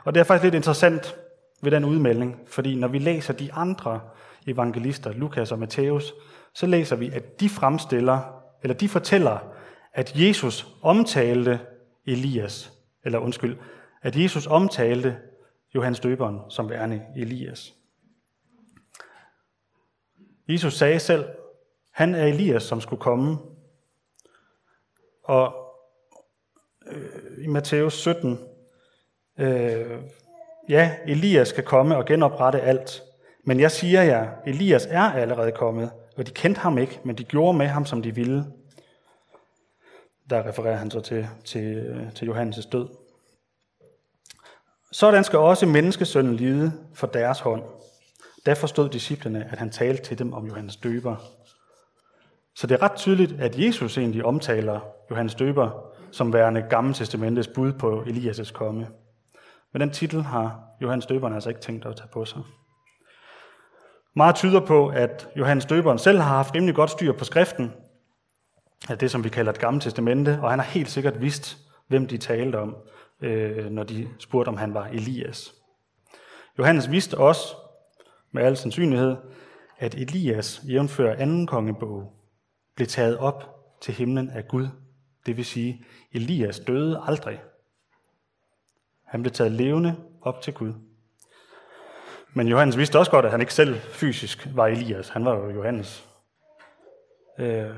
Og 0.04 0.14
det 0.14 0.20
er 0.20 0.24
faktisk 0.24 0.44
lidt 0.44 0.54
interessant 0.54 1.16
ved 1.62 1.70
den 1.70 1.84
udmelding, 1.84 2.40
fordi 2.46 2.74
når 2.74 2.88
vi 2.88 2.98
læser 2.98 3.32
de 3.32 3.52
andre 3.52 4.00
evangelister, 4.46 5.12
Lukas 5.12 5.52
og 5.52 5.58
Matthæus, 5.58 6.14
så 6.54 6.66
læser 6.66 6.96
vi, 6.96 7.10
at 7.10 7.40
de 7.40 7.48
fremstiller, 7.48 8.42
eller 8.62 8.74
de 8.74 8.88
fortæller, 8.88 9.38
at 9.92 10.12
Jesus 10.16 10.66
omtalte 10.82 11.60
Elias, 12.06 12.72
eller 13.04 13.18
undskyld, 13.18 13.58
at 14.02 14.16
Jesus 14.16 14.46
omtalte 14.46 15.16
Johannes 15.74 16.00
døberen 16.00 16.40
som 16.48 16.70
værende 16.70 17.02
Elias. 17.16 17.74
Jesus 20.48 20.74
sagde 20.74 20.98
selv, 20.98 21.24
han 21.92 22.14
er 22.14 22.26
Elias, 22.26 22.62
som 22.62 22.80
skulle 22.80 23.00
komme. 23.00 23.38
Og 25.24 25.54
øh, 26.86 27.44
i 27.44 27.46
Matthæus 27.46 27.94
17, 27.94 28.38
øh, 29.38 30.02
ja, 30.68 30.96
Elias 31.06 31.48
skal 31.48 31.64
komme 31.64 31.96
og 31.96 32.06
genoprette 32.06 32.60
alt. 32.60 33.02
Men 33.48 33.60
jeg 33.60 33.70
siger 33.70 34.02
jer, 34.02 34.30
Elias 34.46 34.86
er 34.90 35.02
allerede 35.02 35.52
kommet, 35.52 35.90
og 36.16 36.26
de 36.26 36.32
kendte 36.32 36.60
ham 36.60 36.78
ikke, 36.78 37.00
men 37.04 37.18
de 37.18 37.24
gjorde 37.24 37.58
med 37.58 37.66
ham, 37.66 37.86
som 37.86 38.02
de 38.02 38.14
ville. 38.14 38.44
Der 40.30 40.48
refererer 40.48 40.76
han 40.76 40.90
så 40.90 41.00
til, 41.00 41.28
til, 41.44 41.96
til 42.14 42.30
Johannes' 42.30 42.70
død. 42.70 42.88
Sådan 44.92 45.24
skal 45.24 45.38
også 45.38 45.66
menneskesønnen 45.66 46.34
lide 46.34 46.72
for 46.94 47.06
deres 47.06 47.40
hånd. 47.40 47.62
Da 48.46 48.52
forstod 48.52 48.88
disciplene, 48.88 49.48
at 49.52 49.58
han 49.58 49.70
talte 49.70 50.02
til 50.02 50.18
dem 50.18 50.32
om 50.32 50.46
Johannes 50.46 50.76
døber. 50.76 51.16
Så 52.54 52.66
det 52.66 52.74
er 52.74 52.82
ret 52.82 52.96
tydeligt, 52.96 53.40
at 53.40 53.58
Jesus 53.58 53.98
egentlig 53.98 54.24
omtaler 54.24 54.80
Johannes 55.10 55.34
døber 55.34 55.92
som 56.12 56.32
værende 56.32 56.66
Gamle 56.70 56.94
Testamentets 56.94 57.48
bud 57.48 57.72
på 57.72 58.02
Elias' 58.02 58.52
komme. 58.52 58.88
Men 59.72 59.80
den 59.80 59.90
titel 59.90 60.22
har 60.22 60.60
Johannes 60.82 61.06
Døberen 61.06 61.34
altså 61.34 61.48
ikke 61.48 61.60
tænkt 61.60 61.86
at 61.86 61.96
tage 61.96 62.08
på 62.12 62.24
sig. 62.24 62.42
Meget 64.16 64.34
tyder 64.34 64.60
på, 64.60 64.88
at 64.88 65.28
Johannes 65.36 65.66
Døberen 65.66 65.98
selv 65.98 66.18
har 66.18 66.36
haft 66.36 66.54
rimelig 66.54 66.74
godt 66.74 66.90
styr 66.90 67.12
på 67.12 67.24
skriften, 67.24 67.72
af 68.88 68.98
det, 68.98 69.10
som 69.10 69.24
vi 69.24 69.28
kalder 69.28 69.52
et 69.52 69.58
gamle 69.58 69.80
testamente, 69.80 70.38
og 70.42 70.50
han 70.50 70.58
har 70.58 70.66
helt 70.66 70.90
sikkert 70.90 71.20
vidst, 71.20 71.58
hvem 71.88 72.06
de 72.06 72.18
talte 72.18 72.58
om, 72.58 72.76
øh, 73.20 73.70
når 73.70 73.82
de 73.82 74.08
spurgte, 74.18 74.48
om 74.48 74.56
han 74.56 74.74
var 74.74 74.86
Elias. 74.86 75.54
Johannes 76.58 76.90
vidste 76.90 77.18
også, 77.18 77.56
med 78.32 78.42
al 78.42 78.56
sandsynlighed, 78.56 79.16
at 79.78 79.94
Elias, 79.94 80.62
jævnfør 80.68 81.14
anden 81.14 81.46
kongebog, 81.46 82.12
blev 82.76 82.88
taget 82.88 83.18
op 83.18 83.44
til 83.80 83.94
himlen 83.94 84.30
af 84.30 84.48
Gud. 84.48 84.68
Det 85.26 85.36
vil 85.36 85.44
sige, 85.44 85.84
Elias 86.12 86.60
døde 86.60 87.02
aldrig. 87.06 87.40
Han 89.04 89.22
blev 89.22 89.32
taget 89.32 89.52
levende 89.52 89.96
op 90.22 90.40
til 90.42 90.54
Gud. 90.54 90.72
Men 92.36 92.48
Johannes 92.48 92.76
vidste 92.76 92.98
også 92.98 93.10
godt, 93.10 93.24
at 93.24 93.30
han 93.30 93.40
ikke 93.40 93.54
selv 93.54 93.80
fysisk 93.80 94.48
var 94.54 94.66
Elias. 94.66 95.08
Han 95.08 95.24
var 95.24 95.34
jo 95.34 95.50
Johannes. 95.50 96.08
Øh, 97.38 97.76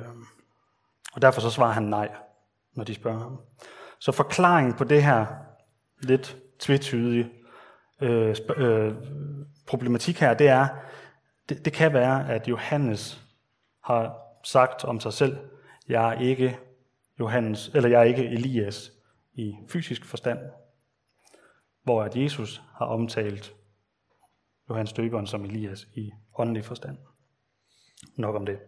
og 1.12 1.22
derfor 1.22 1.40
så 1.40 1.50
svarer 1.50 1.72
han 1.72 1.82
nej, 1.82 2.08
når 2.74 2.84
de 2.84 2.94
spørger 2.94 3.18
ham. 3.18 3.40
Så 3.98 4.12
forklaringen 4.12 4.74
på 4.74 4.84
det 4.84 5.02
her 5.02 5.26
lidt 6.00 6.36
tvetydige 6.58 7.30
øh, 8.00 8.36
øh, 8.56 8.94
problematik 9.66 10.20
her, 10.20 10.34
det 10.34 10.48
er, 10.48 10.68
det, 11.48 11.64
det 11.64 11.72
kan 11.72 11.92
være, 11.92 12.30
at 12.30 12.48
Johannes 12.48 13.22
har 13.84 14.16
sagt 14.44 14.84
om 14.84 15.00
sig 15.00 15.12
selv, 15.12 15.36
jeg 15.88 16.08
er 16.08 16.20
ikke 16.20 16.58
Johannes, 17.20 17.70
eller 17.74 17.88
jeg 17.88 18.00
er 18.00 18.04
ikke 18.04 18.24
Elias 18.24 18.92
i 19.34 19.54
fysisk 19.68 20.04
forstand, 20.04 20.38
hvor 21.84 22.02
at 22.02 22.16
Jesus 22.16 22.62
har 22.74 22.86
omtalt 22.86 23.54
Johannes 24.68 24.92
døberen 24.92 25.26
som 25.26 25.44
Elias 25.44 25.86
i 25.94 26.12
åndelig 26.38 26.64
forstand. 26.64 26.96
Nok 28.16 28.34
om 28.34 28.46
det. 28.46 28.58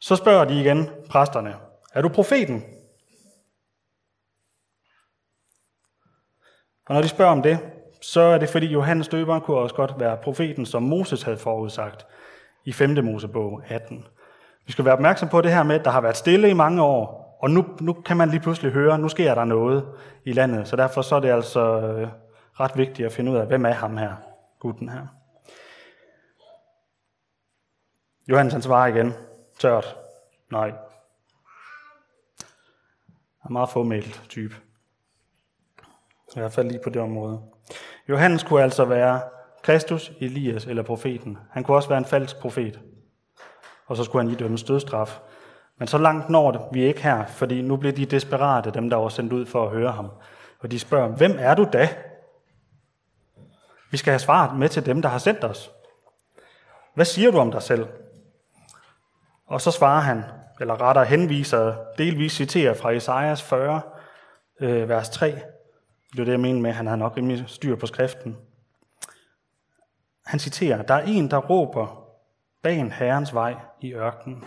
Så 0.00 0.16
spørger 0.16 0.44
de 0.44 0.60
igen 0.60 0.90
præsterne, 1.10 1.54
er 1.94 2.02
du 2.02 2.08
profeten? 2.08 2.64
Og 6.86 6.94
når 6.94 7.02
de 7.02 7.08
spørger 7.08 7.32
om 7.32 7.42
det, 7.42 7.58
så 8.02 8.20
er 8.20 8.38
det 8.38 8.48
fordi 8.48 8.66
Johannes 8.66 9.08
døberen 9.08 9.40
kunne 9.40 9.56
også 9.56 9.74
godt 9.74 9.94
være 9.98 10.16
profeten, 10.16 10.66
som 10.66 10.82
Moses 10.82 11.22
havde 11.22 11.38
forudsagt 11.38 12.06
i 12.64 12.72
5. 12.72 13.04
Mosebog 13.04 13.62
18. 13.68 14.06
Vi 14.66 14.72
skal 14.72 14.84
være 14.84 14.94
opmærksom 14.94 15.28
på 15.28 15.40
det 15.40 15.52
her 15.52 15.62
med, 15.62 15.74
at 15.74 15.84
der 15.84 15.90
har 15.90 16.00
været 16.00 16.16
stille 16.16 16.50
i 16.50 16.54
mange 16.54 16.82
år, 16.82 17.38
og 17.42 17.50
nu, 17.50 17.64
nu 17.80 17.92
kan 17.92 18.16
man 18.16 18.28
lige 18.28 18.40
pludselig 18.40 18.72
høre, 18.72 18.94
at 18.94 19.00
nu 19.00 19.08
sker 19.08 19.34
der 19.34 19.44
noget 19.44 19.84
i 20.24 20.32
landet. 20.32 20.68
Så 20.68 20.76
derfor 20.76 21.02
så 21.02 21.16
er 21.16 21.20
det 21.20 21.30
altså 21.30 21.80
øh, 21.80 22.08
ret 22.60 22.76
vigtigt 22.76 23.06
at 23.06 23.12
finde 23.12 23.32
ud 23.32 23.36
af, 23.36 23.46
hvem 23.46 23.64
er 23.64 23.72
ham 23.72 23.96
her, 23.96 24.12
gutten 24.66 24.88
her. 24.88 25.06
Johannes 28.28 28.52
han 28.52 28.62
svarer 28.62 28.86
igen, 28.86 29.12
tørt, 29.58 29.96
nej. 30.50 30.68
Han 33.42 33.48
er 33.48 33.52
meget 33.52 33.70
formelt 33.70 34.22
type. 34.28 34.54
I 36.36 36.38
hvert 36.38 36.52
fald 36.52 36.70
lige 36.70 36.80
på 36.84 36.90
det 36.90 37.02
område. 37.02 37.42
Johannes 38.08 38.42
kunne 38.42 38.62
altså 38.62 38.84
være 38.84 39.20
Kristus, 39.62 40.12
Elias 40.20 40.66
eller 40.66 40.82
profeten. 40.82 41.38
Han 41.50 41.64
kunne 41.64 41.76
også 41.76 41.88
være 41.88 41.98
en 41.98 42.04
falsk 42.04 42.36
profet. 42.40 42.80
Og 43.86 43.96
så 43.96 44.04
skulle 44.04 44.24
han 44.24 44.32
idømmes 44.32 44.62
dødstraf. 44.62 45.20
Men 45.78 45.88
så 45.88 45.98
langt 45.98 46.30
når 46.30 46.50
det, 46.50 46.60
vi 46.72 46.82
er 46.82 46.88
ikke 46.88 47.02
her, 47.02 47.26
fordi 47.26 47.62
nu 47.62 47.76
bliver 47.76 47.92
de 47.92 48.06
desperate, 48.06 48.70
dem 48.70 48.90
der 48.90 48.96
var 48.96 49.08
sendt 49.08 49.32
ud 49.32 49.46
for 49.46 49.64
at 49.64 49.70
høre 49.70 49.92
ham. 49.92 50.10
Og 50.60 50.70
de 50.70 50.78
spørger, 50.78 51.08
hvem 51.08 51.36
er 51.38 51.54
du 51.54 51.68
da? 51.72 51.88
Vi 53.90 53.96
skal 53.96 54.10
have 54.10 54.18
svaret 54.18 54.58
med 54.58 54.68
til 54.68 54.86
dem, 54.86 55.02
der 55.02 55.08
har 55.08 55.18
sendt 55.18 55.44
os. 55.44 55.70
Hvad 56.94 57.04
siger 57.04 57.30
du 57.30 57.38
om 57.38 57.50
dig 57.50 57.62
selv? 57.62 57.88
Og 59.46 59.60
så 59.60 59.70
svarer 59.70 60.00
han, 60.00 60.24
eller 60.60 60.80
rettere 60.80 61.04
henviser, 61.04 61.76
delvis 61.98 62.32
citerer 62.32 62.74
fra 62.74 62.90
Esajas 62.90 63.42
40, 63.42 63.80
øh, 64.60 64.88
vers 64.88 65.08
3. 65.08 65.26
Det 66.12 66.20
er 66.20 66.24
det, 66.24 66.32
jeg 66.32 66.40
mener 66.40 66.60
med, 66.60 66.70
at 66.70 66.76
han 66.76 66.86
har 66.86 66.96
nok 66.96 67.16
rimelig 67.16 67.44
styr 67.46 67.76
på 67.76 67.86
skriften. 67.86 68.36
Han 70.26 70.40
citerer, 70.40 70.82
der 70.82 70.94
er 70.94 71.02
en, 71.02 71.30
der 71.30 71.38
råber, 71.38 72.06
ban 72.62 72.92
herrens 72.92 73.34
vej 73.34 73.54
i 73.80 73.92
ørkenen. 73.92 74.44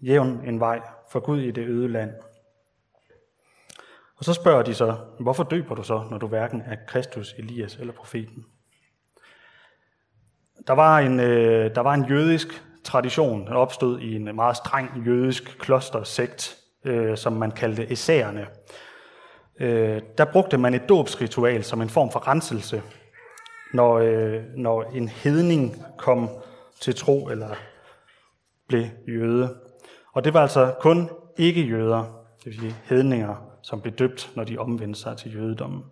Jævn 0.00 0.40
en 0.44 0.60
vej 0.60 0.80
for 1.10 1.20
Gud 1.20 1.40
i 1.40 1.50
det 1.50 1.66
øde 1.66 1.88
land. 1.88 2.10
Og 4.22 4.26
så 4.26 4.32
spørger 4.32 4.62
de 4.62 4.74
så, 4.74 4.96
hvorfor 5.20 5.42
døber 5.42 5.74
du 5.74 5.82
så, 5.82 6.04
når 6.10 6.18
du 6.18 6.26
hverken 6.26 6.62
er 6.66 6.76
Kristus, 6.86 7.34
Elias 7.38 7.76
eller 7.76 7.92
profeten? 7.92 8.44
Der 10.66 10.72
var 10.72 10.98
en, 10.98 11.20
øh, 11.20 11.74
der 11.74 11.80
var 11.80 11.94
en 11.94 12.04
jødisk 12.04 12.64
tradition, 12.84 13.46
der 13.46 13.54
opstod 13.54 14.00
i 14.00 14.16
en 14.16 14.36
meget 14.36 14.56
streng 14.56 15.02
jødisk 15.06 15.58
klostersekt, 15.58 16.56
øh, 16.84 17.16
som 17.16 17.32
man 17.32 17.50
kaldte 17.50 17.92
essærerne. 17.92 18.46
Øh, 19.60 20.02
der 20.18 20.24
brugte 20.24 20.58
man 20.58 20.74
et 20.74 20.88
dåbsritual 20.88 21.64
som 21.64 21.82
en 21.82 21.90
form 21.90 22.10
for 22.10 22.28
renselse, 22.28 22.82
når, 23.74 23.98
øh, 23.98 24.42
når 24.56 24.82
en 24.82 25.08
hedning 25.08 25.84
kom 25.98 26.30
til 26.80 26.94
tro 26.94 27.28
eller 27.28 27.54
blev 28.68 28.84
jøde. 29.08 29.56
Og 30.12 30.24
det 30.24 30.34
var 30.34 30.42
altså 30.42 30.74
kun 30.80 31.10
ikke-jøder, 31.38 32.24
det 32.38 32.46
vil 32.46 32.60
sige 32.60 32.76
hedninger, 32.84 33.51
som 33.62 33.80
blev 33.80 33.94
døbt, 33.94 34.32
når 34.36 34.44
de 34.44 34.58
omvendte 34.58 35.00
sig 35.00 35.16
til 35.16 35.34
jødedommen. 35.34 35.84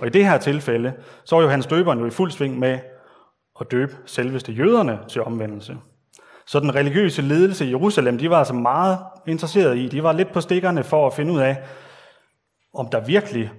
Og 0.00 0.06
i 0.06 0.10
det 0.10 0.26
her 0.26 0.38
tilfælde, 0.38 0.92
så 1.24 1.36
var 1.36 1.42
Johannes 1.42 1.66
døberen 1.66 1.98
jo 1.98 2.06
i 2.06 2.10
fuld 2.10 2.30
sving 2.30 2.58
med 2.58 2.78
at 3.60 3.70
døbe 3.70 3.96
selveste 4.06 4.52
jøderne 4.52 4.98
til 5.08 5.22
omvendelse. 5.22 5.76
Så 6.46 6.60
den 6.60 6.74
religiøse 6.74 7.22
ledelse 7.22 7.66
i 7.66 7.70
Jerusalem, 7.70 8.18
de 8.18 8.30
var 8.30 8.38
altså 8.38 8.54
meget 8.54 8.98
interesseret 9.26 9.78
i, 9.78 9.88
de 9.88 10.02
var 10.02 10.12
lidt 10.12 10.32
på 10.32 10.40
stikkerne 10.40 10.84
for 10.84 11.06
at 11.06 11.14
finde 11.14 11.32
ud 11.32 11.40
af, 11.40 11.62
om 12.74 12.88
der 12.88 13.00
virkelig, 13.00 13.52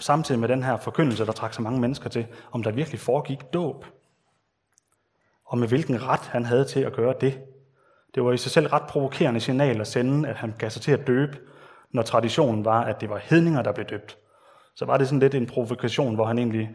samtidig 0.00 0.40
med 0.40 0.48
den 0.48 0.62
her 0.62 0.76
forkyndelse, 0.76 1.26
der 1.26 1.32
trak 1.32 1.54
så 1.54 1.62
mange 1.62 1.80
mennesker 1.80 2.10
til, 2.10 2.26
om 2.52 2.62
der 2.62 2.70
virkelig 2.70 3.00
foregik 3.00 3.38
dåb. 3.52 3.86
Og 5.44 5.58
med 5.58 5.68
hvilken 5.68 6.02
ret 6.02 6.20
han 6.20 6.44
havde 6.44 6.64
til 6.64 6.80
at 6.80 6.92
gøre 6.92 7.14
det. 7.20 7.40
Det 8.14 8.24
var 8.24 8.32
i 8.32 8.36
sig 8.36 8.50
selv 8.50 8.66
ret 8.66 8.82
provokerende 8.88 9.40
signal 9.40 9.80
at 9.80 9.86
sende, 9.86 10.28
at 10.28 10.36
han 10.36 10.54
gav 10.58 10.70
sig 10.70 10.82
til 10.82 10.92
at 10.92 11.06
døbe, 11.06 11.38
når 11.92 12.02
traditionen 12.02 12.64
var, 12.64 12.84
at 12.84 13.00
det 13.00 13.10
var 13.10 13.18
hedninger, 13.18 13.62
der 13.62 13.72
blev 13.72 13.86
døbt. 13.86 14.18
Så 14.74 14.84
var 14.84 14.96
det 14.96 15.08
sådan 15.08 15.18
lidt 15.18 15.34
en 15.34 15.46
provokation, 15.46 16.14
hvor 16.14 16.24
han 16.24 16.38
egentlig 16.38 16.70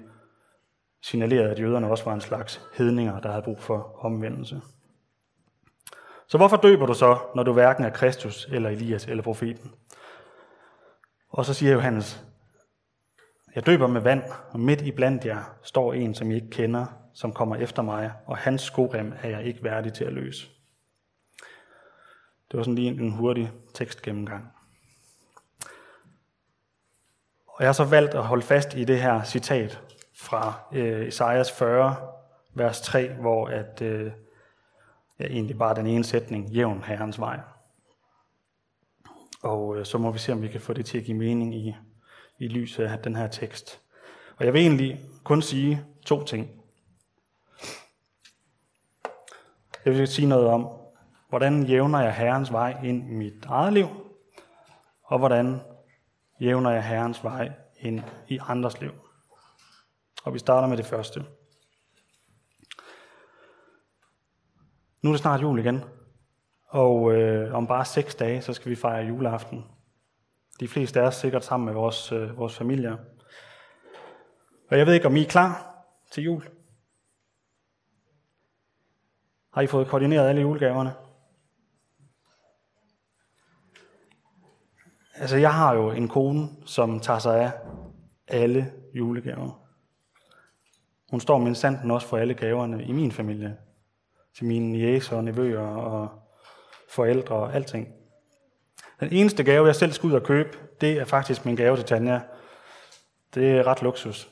signalerede, 1.01 1.51
at 1.51 1.59
jøderne 1.59 1.89
også 1.89 2.05
var 2.05 2.13
en 2.13 2.21
slags 2.21 2.61
hedninger, 2.73 3.19
der 3.19 3.29
havde 3.29 3.43
brug 3.43 3.59
for 3.59 4.05
omvendelse. 4.05 4.61
Så 6.27 6.37
hvorfor 6.37 6.57
døber 6.57 6.85
du 6.85 6.93
så, 6.93 7.17
når 7.35 7.43
du 7.43 7.53
hverken 7.53 7.85
er 7.85 7.89
Kristus 7.89 8.47
eller 8.51 8.69
Elias 8.69 9.07
eller 9.07 9.23
profeten? 9.23 9.71
Og 11.29 11.45
så 11.45 11.53
siger 11.53 11.73
Johannes, 11.73 12.23
jeg 13.55 13.65
døber 13.65 13.87
med 13.87 14.01
vand, 14.01 14.23
og 14.51 14.59
midt 14.59 14.81
i 14.81 14.91
blandt 14.91 15.25
jer 15.25 15.57
står 15.63 15.93
en, 15.93 16.15
som 16.15 16.31
I 16.31 16.35
ikke 16.35 16.49
kender, 16.49 16.85
som 17.13 17.33
kommer 17.33 17.55
efter 17.55 17.81
mig, 17.81 18.11
og 18.25 18.37
hans 18.37 18.61
skorem 18.61 19.13
er 19.21 19.29
jeg 19.29 19.43
ikke 19.43 19.63
værdig 19.63 19.93
til 19.93 20.03
at 20.03 20.13
løse. 20.13 20.47
Det 22.51 22.57
var 22.57 22.63
sådan 22.63 22.75
lige 22.75 22.89
en 22.89 23.11
hurtig 23.11 23.51
tekstgennemgang. 23.73 24.56
Og 27.57 27.63
jeg 27.63 27.67
har 27.67 27.73
så 27.73 27.83
valgt 27.83 28.13
at 28.13 28.23
holde 28.23 28.43
fast 28.43 28.73
i 28.75 28.83
det 28.83 29.01
her 29.01 29.23
citat 29.23 29.81
fra 30.15 30.53
øh, 30.71 31.07
Esajas 31.07 31.51
40, 31.51 31.95
vers 32.53 32.81
3, 32.81 33.09
hvor 33.09 33.47
at, 33.47 33.81
øh, 33.81 34.11
ja, 35.19 35.25
egentlig 35.25 35.57
bare 35.57 35.75
den 35.75 35.87
ene 35.87 36.03
sætning, 36.03 36.49
jævn 36.49 36.83
herrens 36.83 37.19
vej. 37.19 37.39
Og 39.43 39.77
øh, 39.77 39.85
så 39.85 39.97
må 39.97 40.11
vi 40.11 40.19
se, 40.19 40.31
om 40.31 40.41
vi 40.41 40.47
kan 40.47 40.61
få 40.61 40.73
det 40.73 40.85
til 40.85 40.97
at 40.97 41.03
give 41.03 41.17
mening 41.17 41.55
i, 41.55 41.75
i 42.39 42.47
lyset 42.47 42.83
af 42.83 42.99
den 42.99 43.15
her 43.15 43.27
tekst. 43.27 43.81
Og 44.37 44.45
jeg 44.45 44.53
vil 44.53 44.61
egentlig 44.61 44.99
kun 45.23 45.41
sige 45.41 45.85
to 46.05 46.23
ting. 46.23 46.49
Jeg 49.85 49.93
vil 49.93 50.07
sige 50.07 50.27
noget 50.27 50.47
om, 50.47 50.67
hvordan 51.29 51.63
jævner 51.63 51.99
jeg 51.99 52.15
Herrens 52.15 52.51
vej 52.51 52.83
ind 52.83 53.11
i 53.11 53.13
mit 53.13 53.45
eget 53.45 53.73
liv, 53.73 53.87
og 55.03 55.19
hvordan 55.19 55.59
jævner 56.39 56.71
jeg 56.71 56.83
Herrens 56.83 57.23
vej 57.23 57.51
ind 57.79 58.03
i 58.27 58.39
andres 58.41 58.81
liv. 58.81 58.91
Og 60.23 60.33
vi 60.33 60.39
starter 60.39 60.67
med 60.67 60.77
det 60.77 60.85
første. 60.85 61.25
Nu 65.01 65.09
er 65.09 65.13
det 65.13 65.21
snart 65.21 65.41
jul 65.41 65.59
igen, 65.59 65.83
og 66.67 67.13
øh, 67.13 67.53
om 67.53 67.67
bare 67.67 67.85
seks 67.85 68.15
dage, 68.15 68.41
så 68.41 68.53
skal 68.53 68.69
vi 68.69 68.75
fejre 68.75 69.05
juleaften. 69.05 69.65
De 70.59 70.67
fleste 70.67 70.99
er 70.99 71.09
sikkert 71.09 71.45
sammen 71.45 71.65
med 71.65 71.73
vores, 71.73 72.11
øh, 72.11 72.37
vores 72.37 72.57
familier. 72.57 72.97
Og 74.71 74.77
jeg 74.77 74.85
ved 74.85 74.93
ikke, 74.93 75.07
om 75.07 75.15
I 75.15 75.23
er 75.23 75.29
klar 75.29 75.83
til 76.11 76.23
jul. 76.23 76.43
Har 79.53 79.61
I 79.61 79.67
fået 79.67 79.87
koordineret 79.87 80.29
alle 80.29 80.41
julegaverne? 80.41 80.93
Altså, 85.19 85.37
jeg 85.37 85.53
har 85.53 85.73
jo 85.73 85.91
en 85.91 86.07
kone, 86.07 86.49
som 86.65 86.99
tager 86.99 87.19
sig 87.19 87.41
af 87.41 87.51
alle 88.27 88.71
julegaver. 88.93 89.67
Hun 91.11 91.19
står 91.19 91.37
med 91.37 91.55
sanden 91.55 91.91
også 91.91 92.07
for 92.07 92.17
alle 92.17 92.33
gaverne 92.33 92.83
i 92.83 92.91
min 92.91 93.11
familie. 93.11 93.57
Til 94.37 94.45
mine 94.45 94.77
jæser 94.77 95.17
og 95.17 95.23
nevøer 95.23 95.67
og 95.67 96.09
forældre 96.89 97.35
og 97.35 97.55
alting. 97.55 97.87
Den 98.99 99.09
eneste 99.11 99.43
gave, 99.43 99.65
jeg 99.65 99.75
selv 99.75 99.91
skal 99.91 100.07
ud 100.07 100.13
og 100.13 100.23
købe, 100.23 100.57
det 100.81 100.91
er 100.99 101.05
faktisk 101.05 101.45
min 101.45 101.55
gave 101.55 101.75
til 101.75 101.85
Tanja. 101.85 102.21
Det 103.33 103.51
er 103.51 103.67
ret 103.67 103.81
luksus. 103.81 104.29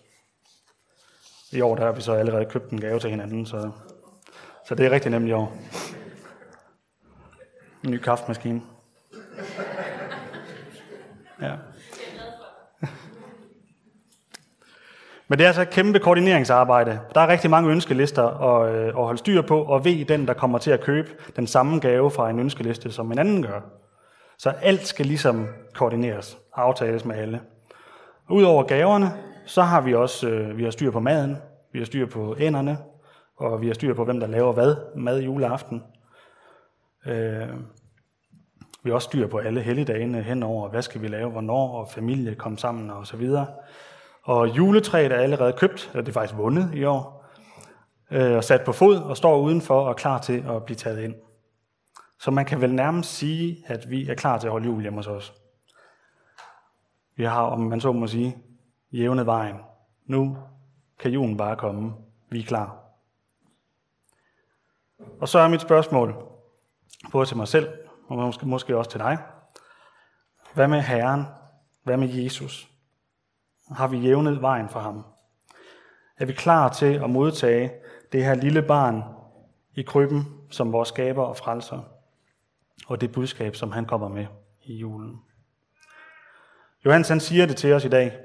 I 1.52 1.62
år 1.62 1.76
der 1.76 1.86
har 1.86 1.92
vi 1.92 2.02
så 2.02 2.14
allerede 2.14 2.46
købt 2.46 2.70
en 2.70 2.82
gave 2.82 3.00
til 3.00 3.10
hinanden, 3.10 3.46
så, 3.46 3.72
så 4.68 4.76
det 4.76 4.86
er 4.86 4.92
rigtig 4.92 5.12
nemt 5.12 5.30
i 5.30 5.32
år. 5.32 5.54
En 7.84 7.92
ny 7.92 7.98
kaffemaskine. 7.98 8.62
Ja. 11.42 11.56
Men 15.28 15.40
det 15.40 15.44
er 15.44 15.48
altså 15.48 15.62
et 15.62 15.70
kæmpe 15.70 16.00
koordineringsarbejde. 16.00 17.00
Der 17.16 17.22
er 17.22 17.28
rigtig 17.28 17.50
mange 17.50 17.72
ønskelister 17.72 18.24
at, 18.24 18.76
øh, 18.76 18.88
at 18.88 18.94
holde 18.94 19.18
styr 19.18 19.42
på, 19.42 19.64
og 19.64 19.86
ved 19.86 20.06
den, 20.06 20.28
der 20.28 20.34
kommer 20.34 20.58
til 20.58 20.72
at 20.72 20.82
købe 20.82 21.10
den 21.36 21.48
samme 21.48 21.80
gave 21.80 22.12
fra 22.12 22.30
en 22.30 22.40
ønskeliste, 22.40 22.92
som 22.92 23.12
en 23.12 23.20
anden 23.20 23.44
gør. 23.44 23.62
Så 24.38 24.50
alt 24.50 24.88
skal 24.88 25.06
ligesom 25.06 25.48
koordineres, 25.74 26.38
aftales 26.56 27.06
med 27.06 27.16
alle. 27.16 27.42
Udover 28.30 28.64
gaverne, 28.64 29.12
så 29.46 29.62
har 29.62 29.82
vi 29.82 29.94
også 29.94 30.30
øh, 30.30 30.58
vi 30.58 30.64
har 30.64 30.72
styr 30.72 30.92
på 30.92 31.00
maden, 31.00 31.38
vi 31.74 31.80
har 31.80 31.86
styr 31.86 32.06
på 32.06 32.36
enderne, 32.40 32.78
og 33.38 33.62
vi 33.62 33.68
har 33.68 33.74
styr 33.74 33.94
på, 33.94 34.06
hvem 34.06 34.20
der 34.20 34.28
laver 34.28 34.54
hvad 34.54 34.76
mad 34.96 35.22
juleaften. 35.22 35.84
Øh, 37.08 37.48
vi 38.86 38.90
har 38.90 38.96
også 38.96 39.06
styr 39.06 39.28
på 39.28 39.38
alle 39.38 39.62
helligdagene 39.62 40.22
henover, 40.22 40.70
hvad 40.70 40.82
skal 40.82 41.02
vi 41.02 41.08
lave, 41.08 41.32
hvornår, 41.32 41.80
og 41.80 41.90
familie 41.90 42.36
kom 42.36 42.58
sammen 42.58 42.90
og 42.90 43.08
så 43.08 43.18
videre. 43.18 43.48
Og 44.24 44.58
juletræet 44.58 45.12
er 45.12 45.16
allerede 45.16 45.54
købt, 45.54 45.90
eller 45.92 46.04
det 46.04 46.10
er 46.10 46.14
faktisk 46.14 46.38
vundet 46.38 46.72
i 46.74 46.84
år, 46.84 47.26
øh, 48.12 48.36
og 48.36 48.44
sat 48.44 48.62
på 48.66 48.72
fod 48.72 48.98
og 48.98 49.18
står 49.18 49.40
udenfor 49.40 49.82
og 49.82 49.90
er 49.90 49.94
klar 49.94 50.22
til 50.22 50.46
at 50.50 50.64
blive 50.66 50.76
taget 50.76 51.04
ind. 51.04 51.16
Så 52.20 52.32
man 52.32 52.46
kan 52.46 52.62
vel 52.62 52.76
nærmest 52.76 53.18
sige, 53.18 53.64
at 53.68 53.90
vi 53.90 54.10
er 54.10 54.16
klar 54.16 54.38
til 54.38 54.48
at 54.48 54.52
holde 54.52 54.66
jul 54.66 54.82
hjemme 54.82 55.00
hos 55.00 55.08
os. 55.08 55.34
Vi 57.16 57.24
har, 57.24 57.42
om 57.42 57.60
man 57.60 57.82
så 57.82 57.92
må 57.92 58.08
sige, 58.08 58.38
jævnet 58.92 59.26
vejen. 59.26 59.56
Nu 60.06 60.38
kan 61.00 61.12
julen 61.12 61.38
bare 61.38 61.56
komme. 61.56 61.94
Vi 62.30 62.40
er 62.40 62.44
klar. 62.44 62.78
Og 65.22 65.30
så 65.30 65.40
er 65.40 65.48
mit 65.48 65.62
spørgsmål, 65.62 66.16
både 67.12 67.26
til 67.26 67.38
mig 67.38 67.48
selv, 67.48 67.85
og 68.08 68.18
måske, 68.18 68.46
måske 68.46 68.78
også 68.78 68.92
til 68.92 69.00
dig. 69.00 69.18
Hvad 70.54 70.68
med 70.68 70.82
Herren? 70.82 71.26
Hvad 71.84 71.98
med 71.98 72.10
Jesus? 72.10 72.70
Har 73.72 73.88
vi 73.88 73.98
jævnet 73.98 74.42
vejen 74.42 74.70
for 74.70 74.80
ham? 74.80 75.06
Er 76.18 76.26
vi 76.26 76.34
klar 76.34 76.70
til 76.70 76.94
at 76.94 77.10
modtage 77.10 77.72
det 78.12 78.26
her 78.26 78.34
lille 78.34 78.62
barn 78.62 79.04
i 79.76 79.82
krybben 79.82 80.26
som 80.50 80.72
vores 80.72 80.90
skaber 80.90 81.24
og 81.24 81.38
frelser? 81.38 81.82
Og 82.88 83.02
det 83.02 83.12
budskab, 83.12 83.56
som 83.56 83.72
han 83.72 83.86
kommer 83.86 84.08
med 84.08 84.26
i 84.64 84.76
julen. 84.76 85.22
Johannes 86.86 87.10
han 87.10 87.20
siger 87.20 87.46
det 87.46 87.58
til 87.58 87.74
os 87.74 87.86
i 87.86 87.90
dag. 87.90 88.20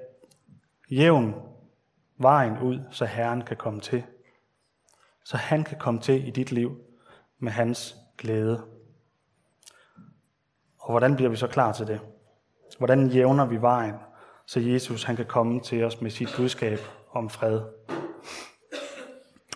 Jævn 0.90 1.34
vejen 2.18 2.58
ud, 2.58 2.80
så 2.90 3.04
Herren 3.04 3.42
kan 3.42 3.56
komme 3.56 3.80
til. 3.80 4.04
Så 5.24 5.36
han 5.36 5.64
kan 5.64 5.78
komme 5.78 6.00
til 6.00 6.28
i 6.28 6.30
dit 6.30 6.52
liv 6.52 6.76
med 7.38 7.52
hans 7.52 7.96
glæde. 8.18 8.64
Og 10.80 10.90
hvordan 10.90 11.16
bliver 11.16 11.30
vi 11.30 11.36
så 11.36 11.46
klar 11.46 11.72
til 11.72 11.86
det? 11.86 12.00
Hvordan 12.78 13.06
jævner 13.06 13.46
vi 13.46 13.60
vejen, 13.60 13.94
så 14.46 14.60
Jesus 14.60 15.04
han 15.04 15.16
kan 15.16 15.26
komme 15.26 15.60
til 15.60 15.84
os 15.84 16.00
med 16.00 16.10
sit 16.10 16.28
budskab 16.36 16.78
om 17.12 17.30
fred? 17.30 17.60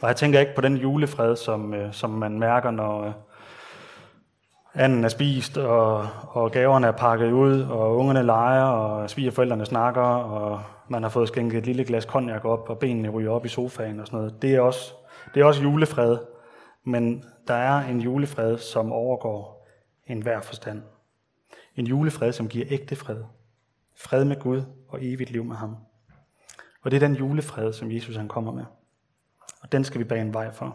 Og 0.03 0.09
jeg 0.09 0.17
tænker 0.17 0.41
ikke 0.41 0.55
på 0.55 0.61
den 0.61 0.77
julefred, 0.77 1.37
som, 1.37 1.75
øh, 1.75 1.93
som 1.93 2.11
man 2.11 2.39
mærker, 2.39 2.71
når 2.71 3.05
øh, 3.05 3.13
anden 4.75 5.05
er 5.05 5.09
spist, 5.09 5.57
og, 5.57 6.09
og 6.29 6.51
gaverne 6.51 6.87
er 6.87 6.93
pakket 6.93 7.33
ud, 7.33 7.63
og 7.63 7.97
ungerne 7.97 8.23
leger, 8.23 8.65
og 8.65 9.11
svigerforældrene 9.11 9.67
snakker, 9.67 10.03
og 10.03 10.61
man 10.89 11.03
har 11.03 11.11
fået 11.11 11.29
skænket 11.29 11.59
et 11.59 11.67
lille 11.67 11.85
glas 11.85 12.05
konjak 12.05 12.45
op, 12.45 12.71
og 12.71 12.79
benene 12.79 13.09
ryger 13.09 13.31
op 13.31 13.45
i 13.45 13.49
sofaen 13.49 14.01
og 14.01 14.07
sådan 14.07 14.17
noget. 14.17 14.43
Det 14.43 14.55
er 14.55 14.61
også, 14.61 14.93
det 15.35 15.41
er 15.41 15.45
også 15.45 15.63
julefred, 15.63 16.19
men 16.85 17.25
der 17.49 17.55
er 17.55 17.89
en 17.89 18.01
julefred, 18.01 18.59
som 18.59 18.93
overgår 18.93 19.67
enhver 20.07 20.41
forstand. 20.41 20.83
En 21.77 21.87
julefred, 21.87 22.33
som 22.33 22.49
giver 22.49 22.67
ægte 22.71 22.97
fred. 22.97 23.25
Fred 23.97 24.25
med 24.25 24.41
Gud 24.41 24.63
og 24.89 24.99
evigt 25.05 25.31
liv 25.31 25.45
med 25.45 25.57
ham. 25.57 25.77
Og 26.83 26.91
det 26.91 27.03
er 27.03 27.07
den 27.09 27.17
julefred, 27.17 27.73
som 27.73 27.93
Jesus 27.93 28.17
han 28.17 28.29
kommer 28.29 28.53
med. 28.53 28.65
Og 29.61 29.73
den 29.73 29.85
skal 29.85 29.99
vi 29.99 30.05
bage 30.05 30.21
en 30.21 30.35
vej 30.35 30.53
for. 30.53 30.67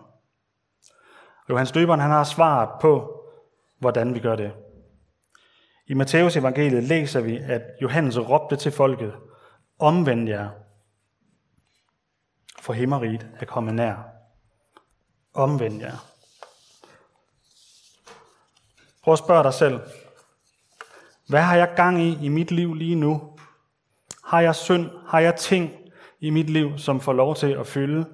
Og 1.44 1.50
Johannes 1.50 1.72
Døberen 1.72 2.00
han 2.00 2.12
har 2.12 2.24
svaret 2.24 2.82
på, 2.82 3.24
hvordan 3.80 4.14
vi 4.14 4.20
gør 4.20 4.36
det. 4.36 4.54
I 5.88 5.94
Matteus 5.94 6.36
evangeliet 6.36 6.84
læser 6.84 7.22
vi, 7.22 7.38
at 7.38 7.62
Johannes 7.82 8.18
råbte 8.18 8.56
til 8.56 8.72
folket, 8.72 9.14
omvend 9.80 10.30
jer, 10.30 10.50
for 12.60 12.74
himmeriget 12.74 13.28
er 13.40 13.46
kommet 13.46 13.76
nær. 13.76 13.96
Omvend 15.34 15.82
jer. 15.82 16.06
Prøv 19.04 19.12
at 19.12 19.20
spørge 19.20 19.44
dig 19.44 19.54
selv, 19.54 19.80
hvad 21.30 21.42
har 21.42 21.56
jeg 21.56 21.74
gang 21.76 22.02
i 22.02 22.26
i 22.26 22.28
mit 22.28 22.52
liv 22.52 22.74
lige 22.74 22.96
nu? 22.96 23.22
Har 24.26 24.42
jeg 24.42 24.56
synd? 24.56 24.90
Har 25.08 25.20
jeg 25.20 25.36
ting 25.36 25.72
i 26.20 26.30
mit 26.30 26.50
liv, 26.50 26.78
som 26.78 27.00
får 27.00 27.14
lov 27.14 27.36
til 27.36 27.52
at 27.52 27.68
fylde, 27.68 28.06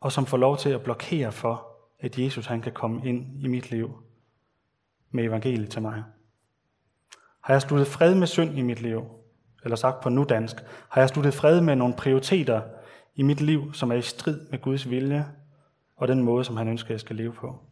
og 0.00 0.12
som 0.12 0.26
får 0.26 0.36
lov 0.36 0.56
til 0.56 0.70
at 0.70 0.82
blokere 0.82 1.32
for, 1.32 1.66
at 2.00 2.18
Jesus 2.18 2.46
han 2.46 2.60
kan 2.60 2.72
komme 2.72 3.08
ind 3.08 3.44
i 3.44 3.48
mit 3.48 3.70
liv 3.70 3.90
med 5.10 5.24
evangeliet 5.24 5.70
til 5.70 5.82
mig? 5.82 6.04
Har 7.44 7.54
jeg 7.54 7.62
sluttet 7.62 7.88
fred 7.88 8.14
med 8.14 8.26
synd 8.26 8.58
i 8.58 8.62
mit 8.62 8.80
liv? 8.80 9.02
Eller 9.64 9.76
sagt 9.76 10.00
på 10.00 10.08
nu 10.08 10.24
dansk, 10.24 10.56
har 10.88 11.00
jeg 11.00 11.08
sluttet 11.08 11.34
fred 11.34 11.60
med 11.60 11.76
nogle 11.76 11.94
prioriteter 11.94 12.62
i 13.14 13.22
mit 13.22 13.40
liv, 13.40 13.74
som 13.74 13.90
er 13.90 13.96
i 13.96 14.02
strid 14.02 14.40
med 14.50 14.62
Guds 14.62 14.90
vilje 14.90 15.26
og 15.96 16.08
den 16.08 16.22
måde, 16.22 16.44
som 16.44 16.56
han 16.56 16.68
ønsker, 16.68 16.94
jeg 16.94 17.00
skal 17.00 17.16
leve 17.16 17.32
på? 17.32 17.67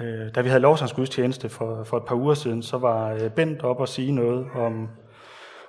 Øh, 0.00 0.34
da 0.34 0.40
vi 0.40 0.48
havde 0.48 0.60
lovsangsgudstjeneste 0.60 1.48
for, 1.48 1.84
for 1.84 1.96
et 1.96 2.04
par 2.04 2.14
uger 2.14 2.34
siden, 2.34 2.62
så 2.62 2.78
var 2.78 3.12
øh, 3.12 3.30
Bent 3.30 3.62
op 3.62 3.80
og 3.80 3.88
sige 3.88 4.12
noget 4.12 4.46
om, 4.54 4.88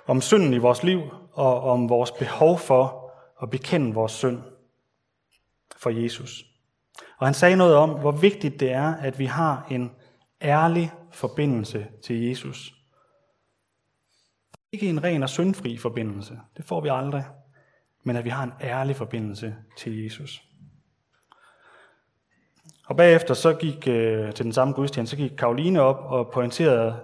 om 0.06 0.20
synden 0.20 0.54
i 0.54 0.58
vores 0.58 0.82
liv, 0.82 1.00
og 1.32 1.62
om 1.62 1.88
vores 1.88 2.10
behov 2.12 2.58
for 2.58 3.12
at 3.42 3.50
bekende 3.50 3.94
vores 3.94 4.12
synd 4.12 4.42
for 5.76 5.90
Jesus. 5.90 6.44
Og 7.18 7.26
han 7.26 7.34
sagde 7.34 7.56
noget 7.56 7.76
om, 7.76 7.90
hvor 7.90 8.12
vigtigt 8.12 8.60
det 8.60 8.72
er, 8.72 8.94
at 8.94 9.18
vi 9.18 9.24
har 9.24 9.66
en 9.70 9.92
ærlig 10.42 10.92
forbindelse 11.12 11.86
til 12.04 12.28
Jesus. 12.28 12.72
Ikke 14.72 14.88
en 14.88 15.04
ren 15.04 15.22
og 15.22 15.28
syndfri 15.28 15.76
forbindelse, 15.76 16.38
det 16.56 16.64
får 16.64 16.80
vi 16.80 16.88
aldrig, 16.92 17.24
men 18.04 18.16
at 18.16 18.24
vi 18.24 18.30
har 18.30 18.44
en 18.44 18.52
ærlig 18.60 18.96
forbindelse 18.96 19.56
til 19.78 20.04
Jesus. 20.04 20.42
Og 22.86 22.96
bagefter 22.96 23.34
så 23.34 23.54
gik 23.54 23.88
øh, 23.88 24.32
til 24.32 24.44
den 24.44 24.52
samme 24.52 24.74
gudstjeneste, 24.74 25.16
så 25.16 25.22
gik 25.22 25.32
Karoline 25.38 25.80
op 25.80 26.04
og 26.04 26.30
pointerede 26.32 26.96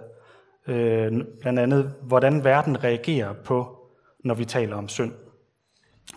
øh, 0.67 1.11
blandt 1.41 1.59
andet, 1.59 1.95
hvordan 2.01 2.43
verden 2.43 2.83
reagerer 2.83 3.33
på, 3.33 3.87
når 4.23 4.33
vi 4.33 4.45
taler 4.45 4.75
om 4.75 4.89
synd. 4.89 5.13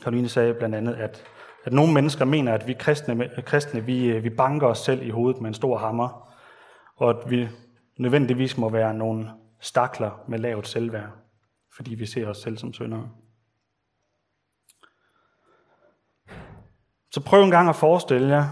Karoline 0.02 0.29
sagde 0.29 0.55
blandt 0.55 0.74
andet, 0.74 0.94
at, 0.94 1.24
at 1.64 1.72
nogle 1.72 1.92
mennesker 1.92 2.24
mener, 2.24 2.55
at 2.55 2.66
vi 2.66 2.72
kristne, 2.72 3.31
kristne 3.42 3.85
vi, 3.85 4.07
øh, 4.07 4.24
vi 4.24 4.31
banker 4.31 4.66
os 4.66 4.79
selv 4.79 5.02
i 5.02 5.11
hovedet 5.11 5.40
med 5.40 5.48
en 5.48 5.55
stor 5.55 5.79
hammer, 5.79 6.33
og 6.96 7.11
at 7.11 7.31
vi 7.31 7.48
nødvendigvis 7.98 8.59
må 8.59 8.68
være 8.68 8.94
nogle 8.94 9.31
stakler 9.61 10.24
med 10.29 10.38
lavt 10.38 10.68
selvværd, 10.68 11.11
fordi 11.76 11.94
vi 11.94 12.07
ser 12.07 12.29
os 12.29 12.38
selv 12.38 12.59
som 12.59 12.72
syndere. 12.72 13.11
Så 17.11 17.20
prøv 17.24 17.44
en 17.44 17.50
gang 17.50 17.68
at 17.68 17.76
forestille 17.76 18.29
jer, 18.29 18.48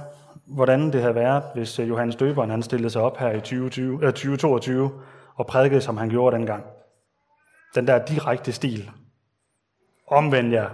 hvordan 0.46 0.92
det 0.92 1.00
havde 1.00 1.14
været, 1.14 1.44
hvis 1.54 1.78
øh, 1.78 1.88
Johannes 1.88 2.16
Døberen 2.16 2.50
han 2.50 2.62
stillede 2.62 2.90
sig 2.90 3.02
op 3.02 3.16
her 3.18 3.30
i 3.30 3.40
2020, 3.40 3.94
øh, 3.94 4.12
2022 4.12 5.02
og 5.34 5.46
prædikede, 5.46 5.80
som 5.80 5.96
han 5.96 6.08
gjorde 6.08 6.36
dengang. 6.36 6.64
Den 7.74 7.86
der 7.86 8.04
direkte 8.04 8.52
stil. 8.52 8.90
Omvend 10.06 10.52
jer. 10.52 10.70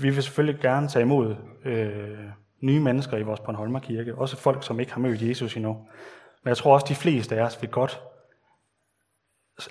Vi 0.00 0.10
vil 0.10 0.22
selvfølgelig 0.22 0.60
gerne 0.60 0.88
tage 0.88 1.02
imod 1.02 1.36
øh, 1.64 2.18
nye 2.60 2.80
mennesker 2.80 3.16
i 3.16 3.22
vores 3.22 3.40
Bornholmer 3.40 3.80
Kirke. 3.80 4.14
Også 4.14 4.36
folk, 4.36 4.64
som 4.64 4.80
ikke 4.80 4.92
har 4.92 5.00
mødt 5.00 5.22
Jesus 5.22 5.56
endnu. 5.56 5.72
Men 6.42 6.48
jeg 6.48 6.56
tror 6.56 6.74
også, 6.74 6.86
de 6.88 6.94
fleste 6.94 7.36
af 7.36 7.42
os 7.42 7.62
vil 7.62 7.70
godt 7.70 8.02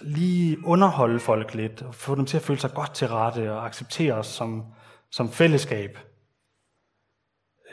lige 0.01 0.65
underholde 0.65 1.19
folk 1.19 1.54
lidt, 1.54 1.82
og 1.82 1.95
få 1.95 2.15
dem 2.15 2.25
til 2.25 2.38
at 2.38 2.43
føle 2.43 2.60
sig 2.60 2.73
godt 2.73 2.93
til 2.93 3.08
rette, 3.08 3.54
og 3.54 3.65
acceptere 3.65 4.13
os 4.13 4.27
som, 4.27 4.65
som 5.12 5.30
fællesskab. 5.30 5.97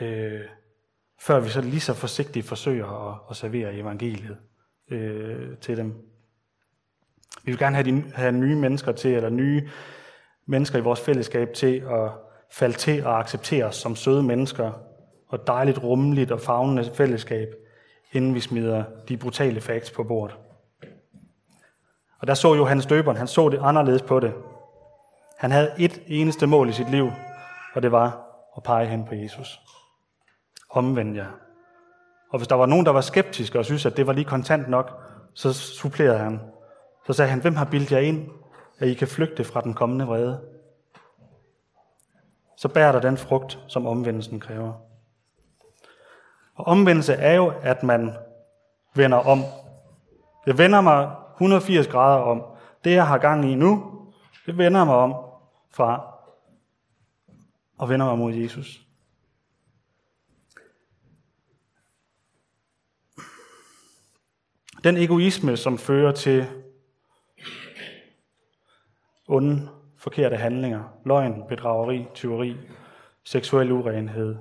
Øh, 0.01 0.41
før 1.19 1.39
vi 1.39 1.49
så 1.49 1.61
lige 1.61 1.79
så 1.79 1.93
forsigtigt 1.93 2.47
forsøger 2.47 3.09
at, 3.09 3.19
at 3.29 3.35
servere 3.35 3.75
evangeliet 3.75 4.37
øh, 4.91 5.57
til 5.57 5.77
dem. 5.77 5.93
Vi 7.43 7.51
vil 7.51 7.59
gerne 7.59 7.75
have, 7.75 7.91
de, 7.91 8.11
have 8.15 8.31
nye 8.31 8.55
mennesker 8.55 8.91
til, 8.91 9.13
eller 9.13 9.29
nye 9.29 9.69
mennesker 10.45 10.79
i 10.79 10.81
vores 10.81 11.01
fællesskab 11.01 11.53
til 11.53 11.75
at 11.79 12.11
falde 12.51 12.77
til 12.77 13.05
og 13.05 13.19
acceptere 13.19 13.65
os 13.65 13.75
som 13.75 13.95
søde 13.95 14.23
mennesker, 14.23 14.71
og 15.27 15.47
dejligt, 15.47 15.83
rummeligt 15.83 16.31
og 16.31 16.41
fagnende 16.41 16.91
fællesskab, 16.93 17.47
inden 18.11 18.35
vi 18.35 18.39
smider 18.39 18.83
de 19.09 19.17
brutale 19.17 19.61
facts 19.61 19.91
på 19.91 20.03
bordet. 20.03 20.35
Og 22.19 22.27
der 22.27 22.33
så 22.33 22.55
Johannes 22.55 22.85
Døberen, 22.85 23.17
han 23.17 23.27
så 23.27 23.49
det 23.49 23.59
anderledes 23.61 24.01
på 24.01 24.19
det. 24.19 24.33
Han 25.37 25.51
havde 25.51 25.71
et 25.77 26.01
eneste 26.07 26.47
mål 26.47 26.69
i 26.69 26.73
sit 26.73 26.91
liv, 26.91 27.11
og 27.73 27.81
det 27.81 27.91
var 27.91 28.25
at 28.57 28.63
pege 28.63 28.87
hen 28.87 29.05
på 29.05 29.15
Jesus. 29.15 29.61
Omvend 30.69 31.15
jer. 31.15 31.31
Og 32.29 32.39
hvis 32.39 32.47
der 32.47 32.55
var 32.55 32.65
nogen, 32.65 32.85
der 32.85 32.91
var 32.91 33.01
skeptiske 33.01 33.59
og 33.59 33.65
synes, 33.65 33.85
at 33.85 33.97
det 33.97 34.07
var 34.07 34.13
lige 34.13 34.25
kontant 34.25 34.69
nok, 34.69 35.01
så 35.33 35.53
supplerede 35.53 36.17
han. 36.17 36.41
Så 37.07 37.13
sagde 37.13 37.31
han, 37.31 37.41
hvem 37.41 37.55
har 37.55 37.65
bildt 37.65 37.91
jer 37.91 37.99
ind, 37.99 38.29
at 38.79 38.87
I 38.87 38.93
kan 38.93 39.07
flygte 39.07 39.43
fra 39.43 39.61
den 39.61 39.73
kommende 39.73 40.05
vrede? 40.05 40.41
Så 42.57 42.67
bærer 42.67 42.91
der 42.91 42.99
den 42.99 43.17
frugt, 43.17 43.59
som 43.67 43.87
omvendelsen 43.87 44.39
kræver. 44.39 44.73
Og 46.55 46.67
omvendelse 46.67 47.13
er 47.13 47.33
jo, 47.33 47.53
at 47.61 47.83
man 47.83 48.15
vender 48.95 49.17
om. 49.17 49.39
Jeg 50.45 50.57
vender 50.57 50.81
mig 50.81 51.11
180 51.33 51.87
grader 51.87 52.21
om. 52.21 52.43
Det, 52.83 52.91
jeg 52.91 53.07
har 53.07 53.17
gang 53.17 53.51
i 53.51 53.55
nu, 53.55 53.83
det 54.45 54.57
vender 54.57 54.85
mig 54.85 54.95
om 54.95 55.15
fra 55.71 56.18
og 57.79 57.89
vender 57.89 58.05
mig 58.05 58.17
mod 58.17 58.33
Jesus. 58.33 58.85
Den 64.83 64.97
egoisme, 64.97 65.57
som 65.57 65.77
fører 65.77 66.11
til 66.11 66.47
onde, 69.27 69.69
forkerte 69.97 70.35
handlinger, 70.35 70.83
løgn, 71.05 71.47
bedrageri, 71.47 72.05
tyveri, 72.13 72.57
seksuel 73.23 73.71
urenhed, 73.71 74.35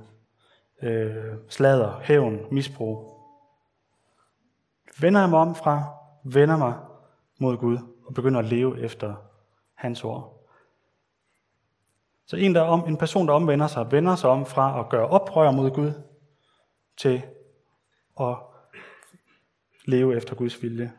øh, 0.83 1.35
slader, 1.49 2.01
hævn, 2.01 2.39
misbrug. 2.51 3.19
Vender 5.01 5.21
jeg 5.21 5.31
mig 5.31 5.39
om 5.39 5.55
fra, 5.55 5.85
vender 6.25 6.57
mig 6.57 6.75
mod 7.39 7.57
Gud 7.57 7.79
og 8.07 8.15
begynder 8.15 8.41
at 8.41 8.47
leve 8.47 8.81
efter 8.81 9.15
hans 9.75 10.05
ord. 10.05 10.38
Så 12.29 12.37
en, 12.37 12.55
der 12.55 12.61
om, 12.61 12.89
en 12.89 12.97
person, 12.97 13.29
der 13.29 13.35
omvender 13.35 13.67
sig, 13.67 13.93
vender 13.93 14.17
sig 14.17 14.31
om 14.31 14.47
fra 14.47 14.81
at 14.81 14.89
gøre 14.89 15.09
oprør 15.09 15.51
mod 15.51 15.71
Gud, 15.71 15.93
til 16.97 17.23
at 18.21 18.37
leve 19.85 20.17
efter 20.17 20.35
Guds 20.35 20.63
vilje. 20.63 20.93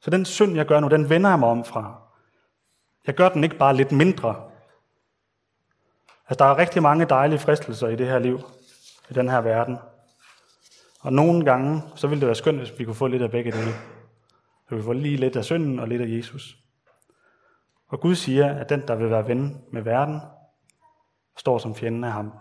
Så 0.00 0.10
den 0.10 0.24
synd, 0.24 0.56
jeg 0.56 0.66
gør 0.66 0.80
nu, 0.80 0.88
den 0.88 1.10
vender 1.10 1.30
jeg 1.30 1.38
mig 1.38 1.48
om 1.48 1.64
fra. 1.64 2.02
Jeg 3.06 3.14
gør 3.14 3.28
den 3.28 3.44
ikke 3.44 3.56
bare 3.56 3.76
lidt 3.76 3.92
mindre. 3.92 4.50
Altså, 6.28 6.44
der 6.44 6.50
er 6.50 6.58
rigtig 6.58 6.82
mange 6.82 7.04
dejlige 7.04 7.38
fristelser 7.38 7.88
i 7.88 7.96
det 7.96 8.06
her 8.06 8.18
liv, 8.18 8.40
i 9.10 9.12
den 9.12 9.28
her 9.28 9.40
verden. 9.40 9.78
Og 11.00 11.12
nogle 11.12 11.44
gange, 11.44 11.82
så 11.94 12.06
ville 12.06 12.20
det 12.20 12.26
være 12.26 12.34
skønt, 12.34 12.58
hvis 12.58 12.78
vi 12.78 12.84
kunne 12.84 12.94
få 12.94 13.06
lidt 13.06 13.22
af 13.22 13.30
begge 13.30 13.52
dele. 13.52 13.72
Så 14.68 14.74
vi 14.74 14.82
får 14.82 14.92
lige 14.92 15.16
lidt 15.16 15.36
af 15.36 15.44
synden 15.44 15.78
og 15.78 15.88
lidt 15.88 16.02
af 16.02 16.06
Jesus. 16.08 16.59
Og 17.90 18.00
Gud 18.00 18.14
siger, 18.14 18.54
at 18.54 18.68
den, 18.68 18.88
der 18.88 18.94
vil 18.94 19.10
være 19.10 19.28
ven 19.28 19.64
med 19.72 19.82
verden, 19.82 20.20
står 21.36 21.58
som 21.58 21.74
fjenden 21.74 22.04
af 22.04 22.12
ham. 22.12 22.32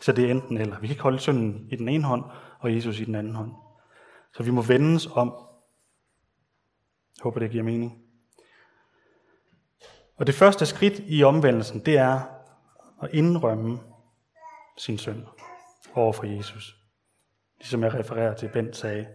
Så 0.00 0.12
det 0.12 0.24
er 0.24 0.30
enten 0.30 0.56
eller. 0.56 0.80
Vi 0.80 0.86
kan 0.86 0.94
ikke 0.94 1.02
holde 1.02 1.18
synden 1.18 1.68
i 1.70 1.76
den 1.76 1.88
ene 1.88 2.04
hånd, 2.04 2.24
og 2.58 2.74
Jesus 2.74 3.00
i 3.00 3.04
den 3.04 3.14
anden 3.14 3.34
hånd. 3.34 3.52
Så 4.34 4.42
vi 4.42 4.50
må 4.50 4.62
vendes 4.62 5.06
om. 5.06 5.28
Jeg 7.16 7.22
håber, 7.22 7.40
det 7.40 7.50
giver 7.50 7.64
mening. 7.64 8.02
Og 10.16 10.26
det 10.26 10.34
første 10.34 10.66
skridt 10.66 11.00
i 11.06 11.24
omvendelsen, 11.24 11.80
det 11.80 11.98
er 11.98 12.20
at 13.02 13.10
indrømme 13.12 13.80
sin 14.78 14.98
synd 14.98 15.26
over 15.94 16.12
for 16.12 16.26
Jesus. 16.26 16.76
Ligesom 17.58 17.82
jeg 17.82 17.94
refererer 17.94 18.34
til, 18.34 18.48
Bent 18.48 18.76
sagde. 18.76 19.06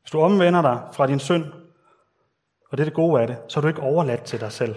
Hvis 0.00 0.10
du 0.10 0.20
omvender 0.20 0.62
dig 0.62 0.88
fra 0.92 1.06
din 1.06 1.18
synd, 1.18 1.63
og 2.74 2.78
det 2.78 2.84
er 2.84 2.90
det 2.90 2.94
gode 2.94 3.20
af 3.20 3.26
det, 3.26 3.38
så 3.48 3.60
er 3.60 3.62
du 3.62 3.68
ikke 3.68 3.82
overladt 3.82 4.24
til 4.24 4.40
dig 4.40 4.52
selv. 4.52 4.76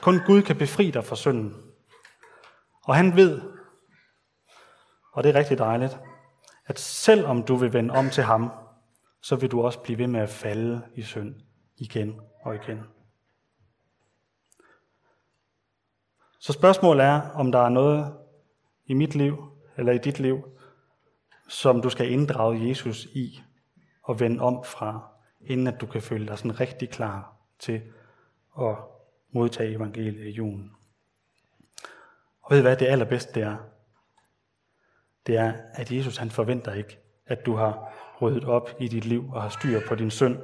Kun 0.00 0.20
Gud 0.26 0.42
kan 0.42 0.56
befri 0.56 0.90
dig 0.90 1.04
fra 1.04 1.16
synden. 1.16 1.56
Og 2.84 2.96
han 2.96 3.16
ved, 3.16 3.40
og 5.12 5.24
det 5.24 5.30
er 5.30 5.34
rigtig 5.34 5.58
dejligt, 5.58 5.98
at 6.66 6.78
selvom 6.78 7.42
du 7.42 7.56
vil 7.56 7.72
vende 7.72 7.94
om 7.94 8.10
til 8.10 8.24
ham, 8.24 8.50
så 9.22 9.36
vil 9.36 9.50
du 9.50 9.62
også 9.62 9.78
blive 9.82 9.98
ved 9.98 10.06
med 10.06 10.20
at 10.20 10.28
falde 10.28 10.82
i 10.94 11.02
synd 11.02 11.34
igen 11.76 12.20
og 12.42 12.54
igen. 12.54 12.80
Så 16.40 16.52
spørgsmålet 16.52 17.04
er, 17.04 17.30
om 17.30 17.52
der 17.52 17.58
er 17.58 17.68
noget 17.68 18.14
i 18.86 18.94
mit 18.94 19.14
liv, 19.14 19.44
eller 19.76 19.92
i 19.92 19.98
dit 19.98 20.18
liv, 20.18 20.48
som 21.48 21.82
du 21.82 21.90
skal 21.90 22.12
inddrage 22.12 22.68
Jesus 22.68 23.04
i 23.04 23.42
og 24.02 24.20
vende 24.20 24.42
om 24.42 24.64
fra, 24.64 25.09
inden 25.40 25.66
at 25.66 25.80
du 25.80 25.86
kan 25.86 26.02
føle 26.02 26.26
dig 26.26 26.38
sådan 26.38 26.60
rigtig 26.60 26.90
klar 26.90 27.36
til 27.58 27.82
at 28.60 28.76
modtage 29.30 29.74
evangeliet 29.74 30.26
i 30.26 30.30
julen. 30.30 30.76
Og 32.42 32.54
ved 32.54 32.62
hvad 32.62 32.76
det 32.76 32.86
allerbedste 32.86 33.34
det 33.34 33.42
er? 33.42 33.56
Det 35.26 35.36
er, 35.36 35.52
at 35.74 35.92
Jesus 35.92 36.16
han 36.16 36.30
forventer 36.30 36.72
ikke, 36.72 36.98
at 37.26 37.46
du 37.46 37.54
har 37.54 37.92
ryddet 38.20 38.44
op 38.44 38.70
i 38.80 38.88
dit 38.88 39.04
liv 39.04 39.30
og 39.32 39.42
har 39.42 39.48
styr 39.48 39.80
på 39.88 39.94
din 39.94 40.10
synd, 40.10 40.38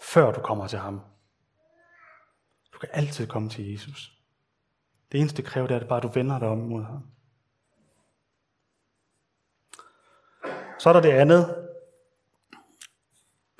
før 0.00 0.32
du 0.32 0.40
kommer 0.40 0.66
til 0.66 0.78
ham. 0.78 1.00
Du 2.72 2.78
kan 2.78 2.88
altid 2.92 3.26
komme 3.26 3.48
til 3.48 3.72
Jesus. 3.72 4.18
Det 5.12 5.20
eneste 5.20 5.36
det 5.36 5.44
kræver, 5.44 5.66
det 5.66 5.76
er 5.76 5.80
at 5.80 5.88
bare, 5.88 6.00
du 6.00 6.08
vender 6.08 6.38
dig 6.38 6.48
om 6.48 6.58
mod 6.58 6.82
ham. 6.82 7.02
Så 10.78 10.88
er 10.88 10.92
der 10.92 11.00
det 11.00 11.10
andet. 11.10 11.65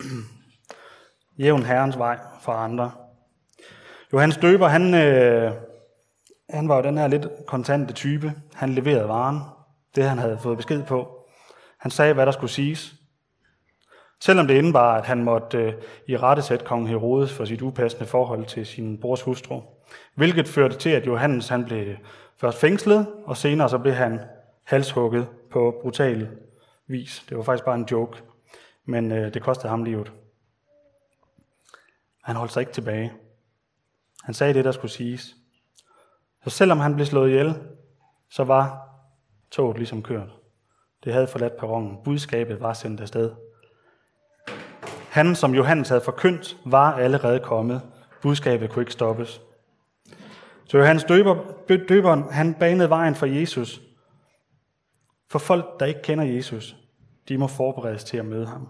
Jævn 1.39 1.63
Herrens 1.63 1.99
vej 1.99 2.19
for 2.41 2.53
andre. 2.53 2.93
Johannes 4.13 4.37
Døber, 4.37 4.69
han, 4.69 4.95
øh, 4.95 5.53
han 6.51 6.69
var 6.69 6.77
jo 6.77 6.83
den 6.83 6.99
her 6.99 7.09
lidt 7.09 7.27
kontante 7.47 7.95
type. 7.95 8.33
Han 8.55 8.71
leverede 8.71 9.09
varen, 9.09 9.41
det 9.97 10.05
han 10.05 10.19
havde 10.19 10.39
fået 10.39 10.57
besked 10.57 10.83
på. 10.83 11.29
Han 11.79 11.91
sagde, 11.91 12.15
hvad 12.15 12.27
der 12.27 12.33
skulle 12.33 12.51
siges. 12.51 12.95
Selvom 14.21 14.47
det 14.47 14.55
indebar, 14.55 14.99
at 14.99 15.05
han 15.05 15.25
måtte 15.25 15.59
øh, 15.59 15.73
i 16.07 16.17
rette 16.17 16.43
sætte 16.43 16.65
kong 16.65 16.89
Herodes 16.89 17.33
for 17.33 17.45
sit 17.45 17.63
upassende 17.63 18.07
forhold 18.07 18.45
til 18.45 18.67
sin 18.67 19.01
brors 19.01 19.23
hustru. 19.23 19.61
Hvilket 20.15 20.49
førte 20.49 20.77
til, 20.77 20.91
at 20.91 21.07
Johannes 21.07 21.49
han 21.49 21.65
blev 21.65 21.97
først 22.41 22.61
fængslet, 22.61 23.07
og 23.25 23.37
senere 23.37 23.69
så 23.69 23.79
blev 23.79 23.95
han 23.95 24.21
halshugget 24.65 25.29
på 25.51 25.75
brutal 25.83 26.29
vis. 26.87 27.25
Det 27.29 27.37
var 27.37 27.43
faktisk 27.43 27.65
bare 27.65 27.75
en 27.75 27.89
joke, 27.91 28.23
men 28.87 29.13
øh, 29.13 29.35
det 29.35 29.43
kostede 29.43 29.69
ham 29.69 29.85
livet. 29.85 30.13
Han 32.23 32.37
holdt 32.37 32.53
sig 32.53 32.61
ikke 32.61 32.73
tilbage. 32.73 33.13
Han 34.25 34.35
sagde 34.35 34.55
det, 34.55 34.65
der 34.65 34.73
skulle 34.73 34.93
siges. 34.93 35.37
Så 36.45 36.51
selvom 36.51 36.79
han 36.79 36.95
blev 36.95 37.07
slået 37.07 37.29
ihjel, 37.29 37.55
så 38.31 38.45
var 38.45 38.89
toget 39.51 39.77
ligesom 39.77 40.03
kørt. 40.03 40.29
Det 41.05 41.13
havde 41.13 41.27
forladt 41.27 41.57
perronen. 41.57 41.99
Budskabet 42.05 42.61
var 42.61 42.73
sendt 42.73 43.01
afsted. 43.01 43.33
Han, 45.11 45.35
som 45.35 45.55
Johannes 45.55 45.89
havde 45.89 46.01
forkyndt, 46.01 46.57
var 46.65 46.93
allerede 46.93 47.41
kommet. 47.41 47.83
Budskabet 48.23 48.71
kunne 48.71 48.83
ikke 48.83 48.93
stoppes. 48.93 49.41
Så 50.65 50.79
Johannes 50.79 51.05
døber, 51.05 51.37
døberen, 51.89 52.23
han 52.31 52.55
banede 52.55 52.91
vejen 52.91 53.15
for 53.15 53.27
Jesus. 53.27 53.81
For 55.31 55.39
folk, 55.39 55.81
der 55.81 55.87
ikke 55.87 56.03
kender 56.03 56.25
Jesus, 56.25 56.77
de 57.29 57.39
må 57.39 57.47
forberedes 57.47 58.05
til 58.05 58.17
at 58.17 58.25
møde 58.25 58.47
ham. 58.47 58.69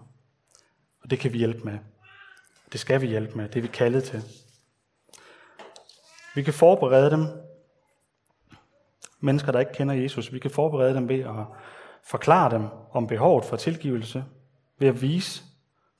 Og 1.01 1.09
det 1.09 1.19
kan 1.19 1.33
vi 1.33 1.37
hjælpe 1.37 1.63
med. 1.63 1.79
Det 2.71 2.79
skal 2.79 3.01
vi 3.01 3.07
hjælpe 3.07 3.37
med. 3.37 3.49
Det 3.49 3.55
er 3.55 3.61
vi 3.61 3.67
kaldet 3.67 4.03
til. 4.03 4.23
Vi 6.35 6.43
kan 6.43 6.53
forberede 6.53 7.11
dem, 7.11 7.27
mennesker, 9.19 9.51
der 9.51 9.59
ikke 9.59 9.73
kender 9.73 9.95
Jesus. 9.95 10.33
Vi 10.33 10.39
kan 10.39 10.51
forberede 10.51 10.95
dem 10.95 11.09
ved 11.09 11.19
at 11.19 11.45
forklare 12.03 12.51
dem 12.51 12.67
om 12.91 13.07
behovet 13.07 13.45
for 13.45 13.55
tilgivelse, 13.55 14.25
ved 14.79 14.87
at 14.87 15.01
vise 15.01 15.43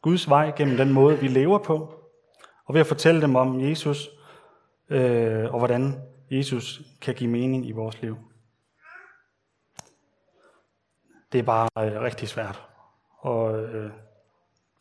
Guds 0.01 0.29
vej 0.29 0.51
gennem 0.55 0.77
den 0.77 0.93
måde, 0.93 1.19
vi 1.19 1.27
lever 1.27 1.57
på, 1.57 1.93
og 2.65 2.73
ved 2.73 2.81
at 2.81 2.87
fortælle 2.87 3.21
dem 3.21 3.35
om 3.35 3.61
Jesus, 3.61 4.09
øh, 4.89 5.53
og 5.53 5.57
hvordan 5.59 6.01
Jesus 6.31 6.81
kan 7.01 7.15
give 7.15 7.29
mening 7.29 7.67
i 7.67 7.71
vores 7.71 8.01
liv. 8.01 8.17
Det 11.31 11.39
er 11.39 11.43
bare 11.43 11.69
øh, 11.77 12.01
rigtig 12.01 12.29
svært, 12.29 12.63
og 13.17 13.59
øh, 13.59 13.91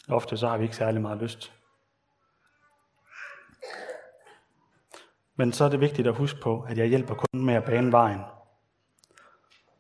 ofte 0.09 0.37
så 0.37 0.48
har 0.48 0.56
vi 0.56 0.62
ikke 0.64 0.76
særlig 0.76 1.02
meget 1.02 1.18
lyst. 1.18 1.52
Men 5.37 5.52
så 5.52 5.64
er 5.64 5.68
det 5.68 5.80
vigtigt 5.80 6.09
at 6.09 6.14
huske 6.14 6.40
på, 6.40 6.66
at 6.68 6.78
jeg 6.78 6.87
hjælper 6.87 7.14
kun 7.14 7.44
med 7.44 7.54
at 7.54 7.64
bane 7.64 7.92
vejen. 7.92 8.20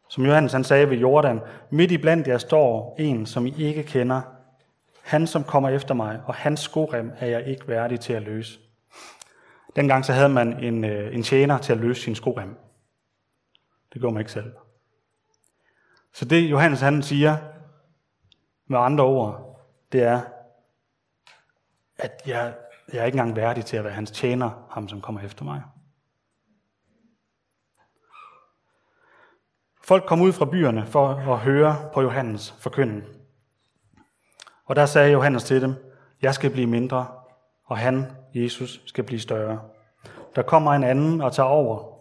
Som 0.08 0.24
Johannes 0.24 0.52
han 0.52 0.64
sagde 0.64 0.90
ved 0.90 0.96
Jordan, 0.96 1.40
midt 1.70 1.90
i 1.90 1.98
blandt 1.98 2.28
jer 2.28 2.38
står 2.38 2.96
en, 2.98 3.26
som 3.26 3.46
I 3.46 3.54
ikke 3.56 3.82
kender. 3.82 4.22
Han, 5.02 5.26
som 5.26 5.44
kommer 5.44 5.68
efter 5.68 5.94
mig, 5.94 6.20
og 6.26 6.34
hans 6.34 6.60
skorem 6.60 7.12
er 7.18 7.26
jeg 7.26 7.46
ikke 7.46 7.68
værdig 7.68 8.00
til 8.00 8.12
at 8.12 8.22
løse. 8.22 8.58
Dengang 9.76 10.04
så 10.04 10.12
havde 10.12 10.28
man 10.28 10.64
en, 10.64 10.84
øh, 10.84 11.14
en 11.14 11.22
tjener 11.22 11.58
til 11.58 11.72
at 11.72 11.78
løse 11.78 12.02
sin 12.02 12.14
skorem. 12.14 12.56
Det 13.92 14.00
gjorde 14.00 14.14
man 14.14 14.20
ikke 14.20 14.32
selv. 14.32 14.52
Så 16.16 16.24
det 16.24 16.50
Johannes 16.50 16.80
han 16.80 17.02
siger 17.02 17.36
med 18.66 18.78
andre 18.78 19.04
ord, 19.04 19.60
det 19.92 20.02
er, 20.02 20.20
at 21.98 22.22
jeg, 22.26 22.54
jeg 22.92 23.00
er 23.00 23.04
ikke 23.04 23.16
engang 23.16 23.36
værdig 23.36 23.64
til 23.64 23.76
at 23.76 23.84
være 23.84 23.92
hans 23.92 24.10
tjener, 24.10 24.66
ham 24.70 24.88
som 24.88 25.00
kommer 25.00 25.20
efter 25.20 25.44
mig. 25.44 25.62
Folk 29.84 30.04
kom 30.06 30.20
ud 30.20 30.32
fra 30.32 30.44
byerne 30.44 30.86
for 30.86 31.08
at 31.08 31.38
høre 31.38 31.90
på 31.94 32.02
Johannes 32.02 32.52
forkynden. 32.58 33.04
Og 34.64 34.76
der 34.76 34.86
sagde 34.86 35.12
Johannes 35.12 35.44
til 35.44 35.62
dem, 35.62 35.74
jeg 36.22 36.34
skal 36.34 36.50
blive 36.50 36.66
mindre, 36.66 37.06
og 37.64 37.78
han, 37.78 38.12
Jesus, 38.34 38.80
skal 38.86 39.04
blive 39.04 39.20
større. 39.20 39.60
Der 40.36 40.42
kommer 40.42 40.72
en 40.72 40.84
anden 40.84 41.20
og 41.20 41.32
tager 41.32 41.48
over. 41.48 41.98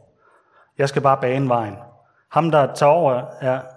Jeg 0.77 0.89
skal 0.89 1.01
bare 1.01 1.21
bane 1.21 1.49
vejen. 1.49 1.75
Ham, 2.29 2.51
der 2.51 2.73
tager 2.73 2.91
over, 2.91 3.13
er 3.41 3.74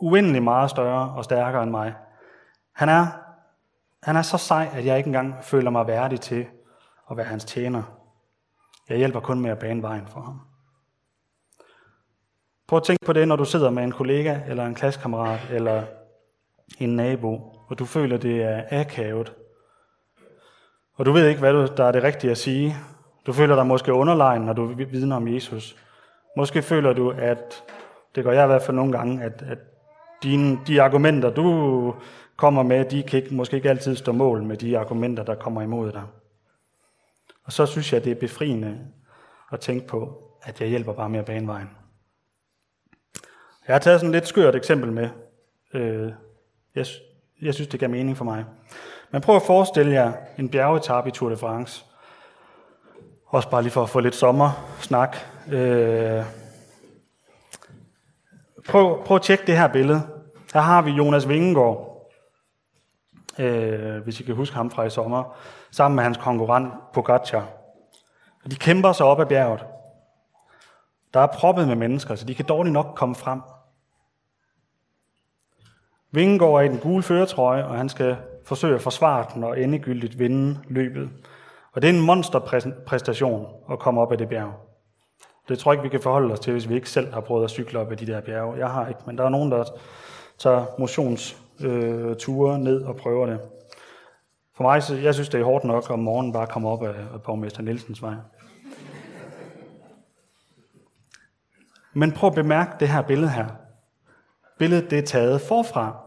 uendelig 0.00 0.42
meget 0.42 0.70
større 0.70 1.14
og 1.16 1.24
stærkere 1.24 1.62
end 1.62 1.70
mig. 1.70 1.94
Han 2.72 2.88
er, 2.88 3.06
han 4.02 4.16
er 4.16 4.22
så 4.22 4.38
sej, 4.38 4.68
at 4.72 4.86
jeg 4.86 4.98
ikke 4.98 5.06
engang 5.06 5.34
føler 5.42 5.70
mig 5.70 5.86
værdig 5.86 6.20
til 6.20 6.46
at 7.10 7.16
være 7.16 7.26
hans 7.26 7.44
tjener. 7.44 7.82
Jeg 8.88 8.98
hjælper 8.98 9.20
kun 9.20 9.40
med 9.40 9.50
at 9.50 9.58
bane 9.58 9.82
vejen 9.82 10.06
for 10.06 10.20
ham. 10.20 10.40
Prøv 12.68 12.76
at 12.76 12.82
tænke 12.82 13.04
på 13.06 13.12
det, 13.12 13.28
når 13.28 13.36
du 13.36 13.44
sidder 13.44 13.70
med 13.70 13.84
en 13.84 13.92
kollega, 13.92 14.40
eller 14.46 14.66
en 14.66 14.74
klassekammerat, 14.74 15.40
eller 15.50 15.82
en 16.78 16.96
nabo, 16.96 17.56
og 17.68 17.78
du 17.78 17.84
føler, 17.84 18.16
det 18.16 18.42
er 18.42 18.80
akavet. 18.80 19.32
Og 20.94 21.06
du 21.06 21.12
ved 21.12 21.28
ikke, 21.28 21.40
hvad 21.40 21.76
der 21.76 21.84
er 21.84 21.92
det 21.92 22.02
rigtige 22.02 22.30
at 22.30 22.38
sige. 22.38 22.76
Du 23.26 23.32
føler 23.32 23.54
dig 23.54 23.66
måske 23.66 23.92
underlegen, 23.92 24.42
når 24.42 24.52
du 24.52 24.66
vidner 24.66 25.16
om 25.16 25.28
Jesus. 25.28 25.76
Måske 26.36 26.62
føler 26.62 26.92
du, 26.92 27.10
at, 27.10 27.64
det 28.14 28.24
gør 28.24 28.32
jeg 28.32 28.44
i 28.44 28.46
hvert 28.46 28.62
fald 28.62 28.76
nogle 28.76 28.92
gange, 28.92 29.24
at, 29.24 29.42
at 29.42 29.58
dine, 30.22 30.58
de 30.66 30.82
argumenter, 30.82 31.30
du 31.30 31.94
kommer 32.36 32.62
med, 32.62 32.84
de 32.84 33.02
kan 33.02 33.22
ikke, 33.22 33.34
måske 33.34 33.56
ikke 33.56 33.70
altid 33.70 33.96
stå 33.96 34.12
mål 34.12 34.42
med 34.42 34.56
de 34.56 34.78
argumenter, 34.78 35.22
der 35.22 35.34
kommer 35.34 35.62
imod 35.62 35.92
dig. 35.92 36.02
Og 37.44 37.52
så 37.52 37.66
synes 37.66 37.92
jeg, 37.92 38.04
det 38.04 38.10
er 38.10 38.20
befriende 38.20 38.78
at 39.52 39.60
tænke 39.60 39.86
på, 39.86 40.22
at 40.42 40.60
jeg 40.60 40.68
hjælper 40.68 40.92
bare 40.92 41.08
med 41.08 41.18
at 41.18 41.24
bane 41.24 41.46
vejen. 41.46 41.70
Jeg 43.66 43.74
har 43.74 43.78
taget 43.78 44.00
sådan 44.00 44.14
et 44.14 44.16
lidt 44.16 44.26
skørt 44.26 44.54
eksempel 44.54 44.92
med. 44.92 45.08
Øh, 45.74 46.12
jeg, 46.74 46.86
jeg 47.42 47.54
synes, 47.54 47.68
det 47.68 47.80
giver 47.80 47.90
mening 47.90 48.16
for 48.16 48.24
mig. 48.24 48.44
Men 49.10 49.20
prøv 49.20 49.36
at 49.36 49.42
forestille 49.42 49.92
jer 49.92 50.12
en 50.38 50.48
bjergetappe 50.48 51.08
i 51.08 51.12
Tour 51.12 51.30
de 51.30 51.36
France. 51.36 51.84
Også 53.26 53.50
bare 53.50 53.62
lige 53.62 53.72
for 53.72 53.82
at 53.82 53.90
få 53.90 54.00
lidt 54.00 54.14
sommersnak. 54.14 55.16
Øh, 55.52 56.24
prøv, 58.68 59.04
prøv 59.04 59.14
at 59.14 59.22
tjekke 59.22 59.46
det 59.46 59.58
her 59.58 59.68
billede. 59.68 60.02
Her 60.54 60.60
har 60.60 60.82
vi 60.82 60.90
Jonas 60.90 61.28
Vingegaard, 61.28 62.10
øh, 63.38 64.02
hvis 64.02 64.20
I 64.20 64.22
kan 64.22 64.34
huske 64.34 64.56
ham 64.56 64.70
fra 64.70 64.84
i 64.84 64.90
sommer, 64.90 65.36
sammen 65.70 65.96
med 65.96 66.04
hans 66.04 66.16
konkurrent 66.16 66.72
Pogacar. 66.92 67.48
Og 68.44 68.50
de 68.50 68.56
kæmper 68.56 68.92
sig 68.92 69.06
op 69.06 69.20
ad 69.20 69.26
bjerget. 69.26 69.64
Der 71.14 71.20
er 71.20 71.26
proppet 71.26 71.68
med 71.68 71.76
mennesker, 71.76 72.14
så 72.14 72.24
de 72.24 72.34
kan 72.34 72.44
dårligt 72.44 72.72
nok 72.72 72.86
komme 72.96 73.14
frem. 73.14 73.40
Vingegaard 76.10 76.54
er 76.54 76.60
i 76.60 76.68
den 76.68 76.78
gule 76.78 77.02
føretrøje, 77.02 77.64
og 77.64 77.76
han 77.76 77.88
skal 77.88 78.16
forsøge 78.44 78.74
at 78.74 78.82
forsvare 78.82 79.26
den 79.34 79.44
og 79.44 79.60
endegyldigt 79.60 80.18
vinde 80.18 80.60
løbet. 80.68 81.10
Og 81.72 81.82
det 81.82 81.90
er 81.90 81.94
en 81.94 82.06
monsterpræstation 82.06 83.46
at 83.72 83.78
komme 83.78 84.00
op 84.00 84.12
ad 84.12 84.18
det 84.18 84.28
bjerg. 84.28 84.69
Det 85.50 85.58
tror 85.58 85.72
jeg 85.72 85.78
ikke, 85.78 85.82
vi 85.82 85.88
kan 85.88 86.02
forholde 86.02 86.32
os 86.32 86.40
til, 86.40 86.52
hvis 86.52 86.68
vi 86.68 86.74
ikke 86.74 86.90
selv 86.90 87.12
har 87.12 87.20
prøvet 87.20 87.44
at 87.44 87.50
cykle 87.50 87.78
op 87.78 87.92
ad 87.92 87.96
de 87.96 88.06
der 88.06 88.20
bjerge. 88.20 88.58
Jeg 88.58 88.70
har 88.70 88.88
ikke, 88.88 89.00
men 89.06 89.18
der 89.18 89.24
er 89.24 89.28
nogen, 89.28 89.50
der 89.50 89.64
tager 90.38 90.66
motionsture 90.78 92.54
øh, 92.54 92.60
ned 92.60 92.82
og 92.82 92.96
prøver 92.96 93.26
det. 93.26 93.40
For 94.56 94.62
mig, 94.62 94.82
så, 94.82 94.94
jeg 94.94 95.14
synes, 95.14 95.28
det 95.28 95.40
er 95.40 95.44
hårdt 95.44 95.64
nok 95.64 95.90
om 95.90 95.98
morgenen 95.98 96.32
bare 96.32 96.46
komme 96.46 96.68
op 96.68 96.82
af, 96.82 96.94
af 97.14 97.22
borgmester 97.22 97.62
Nielsens 97.62 98.02
vej. 98.02 98.14
Men 101.92 102.12
prøv 102.12 102.28
at 102.28 102.34
bemærke 102.34 102.72
det 102.80 102.88
her 102.88 103.02
billede 103.02 103.30
her. 103.30 103.46
Billedet 104.58 104.90
det 104.90 104.98
er 104.98 105.02
taget 105.02 105.40
forfra. 105.40 106.02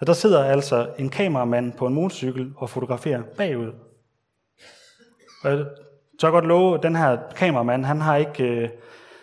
Og 0.00 0.06
der 0.06 0.12
sidder 0.12 0.44
altså 0.44 0.94
en 0.98 1.08
kameramand 1.08 1.72
på 1.72 1.86
en 1.86 1.94
motorcykel 1.94 2.52
og 2.56 2.70
fotograferer 2.70 3.22
bagud. 3.36 3.72
Og 5.44 5.66
jeg 6.26 6.32
godt 6.32 6.46
love, 6.46 6.74
at 6.74 6.82
den 6.82 6.96
her 6.96 7.18
kameramand, 7.36 7.84
han 7.84 8.00
har 8.00 8.16
ikke, 8.16 8.44
øh, 8.44 8.68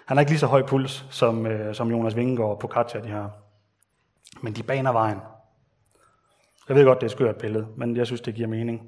han 0.06 0.18
har 0.18 0.20
ikke 0.20 0.32
lige 0.32 0.40
så 0.40 0.48
høj 0.48 0.66
puls, 0.66 1.06
som, 1.10 1.46
øh, 1.46 1.76
som 1.76 1.92
Jonas 1.92 2.16
Vingegaard 2.16 2.52
og 2.52 2.60
Pocaccia, 2.60 3.02
de 3.02 3.10
har. 3.10 3.32
Men 4.42 4.54
de 4.54 4.64
baner 4.64 4.92
vejen. 4.92 5.18
Jeg 6.68 6.76
ved 6.76 6.86
godt, 6.86 6.98
det 6.98 7.04
er 7.04 7.08
et 7.08 7.12
skørt 7.12 7.36
billede, 7.36 7.68
men 7.78 7.98
jeg 7.98 8.06
synes, 8.06 8.22
det 8.22 8.36
giver 8.36 8.48
mening. 8.48 8.82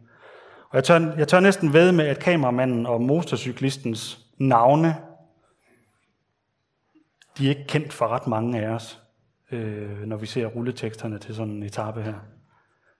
Og 0.69 0.76
jeg 0.76 0.84
tør, 0.84 1.00
jeg 1.17 1.28
tør 1.28 1.39
næsten 1.39 1.74
ved 1.74 1.91
med, 1.91 2.08
at 2.08 2.19
kameramanden 2.19 2.86
og 2.86 3.02
motorcyklistens 3.02 4.19
navne 4.38 4.95
de 7.38 7.45
er 7.45 7.50
ikke 7.50 7.67
kendt 7.67 7.93
for 7.93 8.08
ret 8.08 8.28
mange 8.28 8.62
af 8.62 8.69
os, 8.69 9.02
øh, 9.52 10.02
når 10.08 10.17
vi 10.17 10.26
ser 10.26 10.45
rulleteksterne 10.45 11.19
til 11.19 11.36
sådan 11.36 11.54
en 11.54 11.63
etape 11.63 12.02
her. 12.02 12.13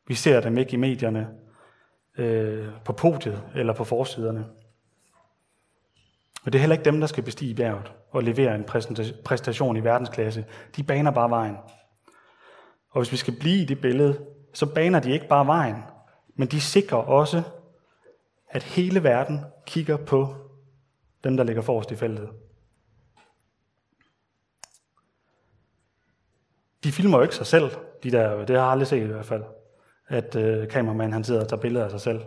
Vi 0.08 0.14
ser 0.14 0.42
dem 0.42 0.58
ikke 0.58 0.74
i 0.74 0.78
medierne, 0.78 1.28
øh, 2.18 2.68
på 2.86 2.94
podiet 2.94 3.44
eller 3.56 3.74
på 3.74 3.84
forsiderne. 3.84 4.46
Og 6.44 6.54
det 6.54 6.60
er 6.60 6.60
heller 6.60 6.76
ikke 6.76 6.86
dem, 6.86 7.00
der 7.00 7.08
skal 7.08 7.24
bestige 7.24 7.56
bjerget 7.56 7.92
og 8.12 8.24
levere 8.24 8.56
en 8.56 8.64
præstation 9.26 9.78
i 9.78 9.84
verdensklasse. 9.84 10.46
De 10.76 10.84
baner 10.84 11.12
bare 11.12 11.30
vejen. 11.30 11.58
Og 12.90 13.02
hvis 13.02 13.12
vi 13.12 13.18
skal 13.18 13.40
blive 13.40 13.62
i 13.62 13.66
det 13.66 13.82
billede, 13.82 14.26
så 14.54 14.66
baner 14.66 15.00
de 15.00 15.12
ikke 15.12 15.28
bare 15.28 15.48
vejen, 15.48 15.76
men 16.36 16.48
de 16.48 16.62
sikrer 16.62 16.98
også, 16.98 17.44
at 18.50 18.64
hele 18.64 19.04
verden 19.04 19.40
kigger 19.66 19.98
på 19.98 20.36
dem, 21.24 21.38
der 21.38 21.44
ligger 21.44 21.62
forrest 21.62 21.92
i 21.92 21.96
feltet. 21.96 22.30
de 26.84 26.92
filmer 26.92 27.18
jo 27.18 27.24
ikke 27.24 27.36
sig 27.36 27.46
selv, 27.46 27.72
de 28.04 28.12
der, 28.12 28.46
det 28.46 28.50
har 28.50 28.64
jeg 28.64 28.72
aldrig 28.72 28.88
set 28.88 29.04
i 29.04 29.06
hvert 29.06 29.26
fald, 29.26 29.44
at 30.08 30.36
øh, 30.36 30.68
kameramanden 30.68 31.14
han 31.14 31.24
sidder 31.24 31.42
og 31.42 31.48
tager 31.48 31.62
billeder 31.62 31.86
af 31.86 31.92
sig 31.92 32.02
selv. 32.02 32.22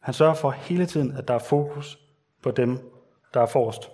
Han 0.00 0.14
sørger 0.14 0.34
for 0.34 0.50
hele 0.50 0.86
tiden, 0.86 1.16
at 1.16 1.28
der 1.28 1.34
er 1.34 1.38
fokus 1.38 1.98
på 2.42 2.50
dem, 2.50 2.92
der 3.34 3.40
er 3.40 3.46
forrest. 3.46 3.90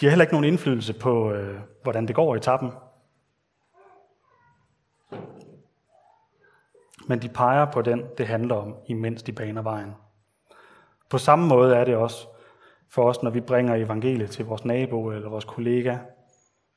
De 0.00 0.06
har 0.06 0.10
heller 0.10 0.22
ikke 0.22 0.34
nogen 0.34 0.44
indflydelse 0.44 0.94
på, 0.94 1.32
øh, 1.32 1.60
hvordan 1.82 2.06
det 2.06 2.16
går 2.16 2.34
i 2.34 2.38
etappen. 2.38 2.72
Men 7.06 7.22
de 7.22 7.28
peger 7.28 7.72
på 7.72 7.82
den, 7.82 8.04
det 8.18 8.26
handler 8.26 8.54
om, 8.54 8.76
imens 8.86 9.22
de 9.22 9.32
baner 9.32 9.62
vejen. 9.62 9.94
På 11.08 11.18
samme 11.18 11.46
måde 11.46 11.76
er 11.76 11.84
det 11.84 11.96
også 11.96 12.26
for 12.88 13.08
os, 13.08 13.22
når 13.22 13.30
vi 13.30 13.40
bringer 13.40 13.74
evangeliet 13.74 14.30
til 14.30 14.44
vores 14.44 14.64
nabo, 14.64 15.10
eller 15.10 15.28
vores 15.28 15.44
kollega, 15.44 15.98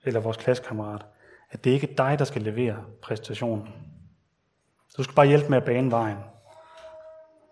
eller 0.04 0.20
vores 0.20 0.38
klassekammerat, 0.38 1.06
at 1.52 1.64
det 1.64 1.72
ikke 1.72 1.92
er 1.92 1.96
dig, 1.96 2.20
der 2.20 2.26
skal 2.26 2.42
levere 2.42 2.86
præstationen. 3.02 3.70
Du 4.98 5.04
skal 5.04 5.16
bare 5.16 5.28
hjælpe 5.28 5.50
med 5.50 5.58
at 5.58 5.66
bane 5.66 5.92
vejen. 5.92 6.18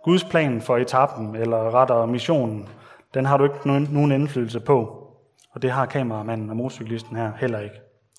Guds 0.04 0.24
plan 0.24 0.62
for 0.62 0.78
etappen, 0.78 1.36
eller 1.36 1.76
rettere 1.76 2.08
missionen, 2.08 2.70
den 3.14 3.26
har 3.26 3.38
du 3.38 3.44
ikke 3.44 3.68
nogen 3.68 4.12
indflydelse 4.12 4.60
på. 4.60 4.98
Og 5.52 5.62
det 5.62 5.72
har 5.72 5.86
kameramanden 5.86 6.50
og 6.50 6.56
motorcyklisten 6.56 7.16
her 7.16 7.32
heller 7.40 7.60
ikke 7.60 7.76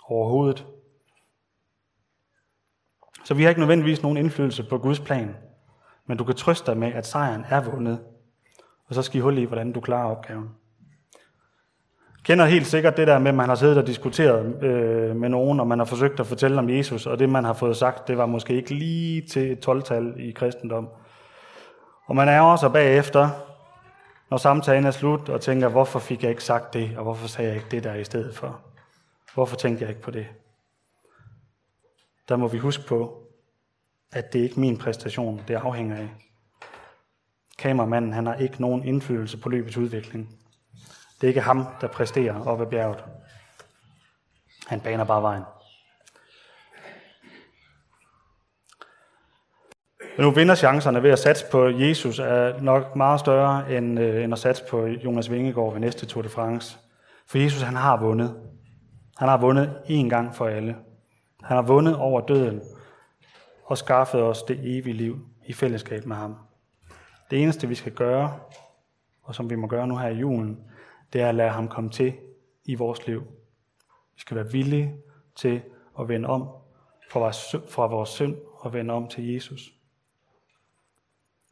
overhovedet. 0.08 0.66
Så 3.24 3.34
vi 3.34 3.42
har 3.42 3.48
ikke 3.48 3.60
nødvendigvis 3.60 4.02
nogen 4.02 4.18
indflydelse 4.18 4.64
på 4.70 4.78
Guds 4.78 5.00
plan, 5.00 5.36
men 6.06 6.18
du 6.18 6.24
kan 6.24 6.34
trøste 6.34 6.66
dig 6.66 6.78
med, 6.78 6.92
at 6.92 7.06
sejren 7.06 7.44
er 7.50 7.60
vundet 7.60 7.98
og 8.92 8.94
så 8.94 9.02
skal 9.02 9.18
I 9.18 9.20
hul 9.20 9.38
i, 9.38 9.44
hvordan 9.44 9.72
du 9.72 9.80
klarer 9.80 10.10
opgaven. 10.10 10.48
Kender 12.24 12.44
helt 12.44 12.66
sikkert 12.66 12.96
det 12.96 13.06
der 13.06 13.18
med, 13.18 13.28
at 13.28 13.34
man 13.34 13.48
har 13.48 13.54
siddet 13.54 13.78
og 13.78 13.86
diskuteret 13.86 14.64
øh, 14.64 15.16
med 15.16 15.28
nogen, 15.28 15.60
og 15.60 15.66
man 15.66 15.78
har 15.78 15.86
forsøgt 15.86 16.20
at 16.20 16.26
fortælle 16.26 16.58
om 16.58 16.70
Jesus, 16.70 17.06
og 17.06 17.18
det 17.18 17.28
man 17.28 17.44
har 17.44 17.52
fået 17.52 17.76
sagt, 17.76 18.08
det 18.08 18.18
var 18.18 18.26
måske 18.26 18.54
ikke 18.54 18.74
lige 18.74 19.26
til 19.26 19.52
et 19.52 19.68
12-tal 19.68 20.14
i 20.18 20.30
kristendom. 20.30 20.88
Og 22.12 22.16
man 22.16 22.28
er 22.28 22.40
også 22.40 22.68
bagefter, 22.68 23.30
når 24.30 24.36
samtalen 24.36 24.84
er 24.84 24.90
slut, 24.90 25.28
og 25.28 25.40
tænker, 25.40 25.68
hvorfor 25.68 25.98
fik 25.98 26.22
jeg 26.22 26.30
ikke 26.30 26.44
sagt 26.44 26.74
det, 26.74 26.96
og 26.96 27.02
hvorfor 27.02 27.28
sagde 27.28 27.48
jeg 27.48 27.56
ikke 27.56 27.70
det 27.70 27.84
der 27.84 27.94
i 27.94 28.04
stedet 28.04 28.36
for? 28.36 28.60
Hvorfor 29.34 29.56
tænkte 29.56 29.82
jeg 29.82 29.88
ikke 29.88 30.02
på 30.02 30.10
det? 30.10 30.26
Der 32.28 32.36
må 32.36 32.48
vi 32.48 32.58
huske 32.58 32.86
på, 32.86 33.26
at 34.12 34.32
det 34.32 34.38
ikke 34.38 34.54
er 34.54 34.60
min 34.60 34.78
præstation, 34.78 35.42
det 35.48 35.54
afhænger 35.54 35.96
af. 35.96 36.08
Kameramanden 37.58 38.12
han 38.12 38.26
har 38.26 38.34
ikke 38.34 38.60
nogen 38.60 38.84
indflydelse 38.84 39.38
på 39.38 39.48
løbets 39.48 39.76
udvikling. 39.76 40.38
Det 41.20 41.26
er 41.26 41.28
ikke 41.28 41.40
ham, 41.40 41.66
der 41.80 41.86
præsterer 41.86 42.46
op 42.46 42.60
ad 42.60 42.66
bjerget. 42.66 43.04
Han 44.66 44.80
baner 44.80 45.04
bare 45.04 45.22
vejen. 45.22 45.44
Nu 50.18 50.30
vinder 50.30 50.54
chancerne 50.54 51.02
ved 51.02 51.10
at 51.10 51.18
satse 51.18 51.46
på 51.50 51.68
Jesus 51.68 52.18
er 52.18 52.60
nok 52.60 52.96
meget 52.96 53.20
større 53.20 53.76
end, 53.76 54.00
øh, 54.00 54.24
end 54.24 54.32
at 54.32 54.38
satse 54.38 54.64
på 54.70 54.86
Jonas 54.86 55.30
Vingegaard 55.30 55.72
ved 55.72 55.80
næste 55.80 56.06
Tour 56.06 56.22
de 56.22 56.28
France. 56.28 56.78
For 57.26 57.38
Jesus 57.38 57.62
han 57.62 57.76
har 57.76 58.00
vundet. 58.00 58.36
Han 59.18 59.28
har 59.28 59.36
vundet 59.36 59.74
én 59.84 60.08
gang 60.08 60.34
for 60.34 60.46
alle. 60.46 60.76
Han 61.42 61.56
har 61.56 61.62
vundet 61.62 61.96
over 61.96 62.20
døden 62.20 62.60
og 63.64 63.78
skaffet 63.78 64.22
os 64.22 64.42
det 64.42 64.58
evige 64.62 64.96
liv 64.96 65.18
i 65.46 65.52
fællesskab 65.52 66.06
med 66.06 66.16
ham. 66.16 66.36
Det 67.30 67.42
eneste, 67.42 67.68
vi 67.68 67.74
skal 67.74 67.92
gøre, 67.92 68.38
og 69.22 69.34
som 69.34 69.50
vi 69.50 69.54
må 69.54 69.66
gøre 69.66 69.86
nu 69.86 69.96
her 69.96 70.08
i 70.08 70.16
julen, 70.16 70.58
det 71.12 71.20
er 71.20 71.28
at 71.28 71.34
lade 71.34 71.50
ham 71.50 71.68
komme 71.68 71.90
til 71.90 72.12
i 72.64 72.74
vores 72.74 73.06
liv. 73.06 73.20
Vi 74.14 74.20
skal 74.20 74.36
være 74.36 74.52
villige 74.52 74.94
til 75.36 75.60
at 76.00 76.08
vende 76.08 76.28
om 76.28 76.48
fra 77.10 77.20
vores, 77.20 77.56
fra 77.68 77.86
vores 77.86 78.08
synd 78.08 78.36
og 78.58 78.72
vende 78.72 78.94
om 78.94 79.08
til 79.08 79.32
Jesus. 79.32 79.72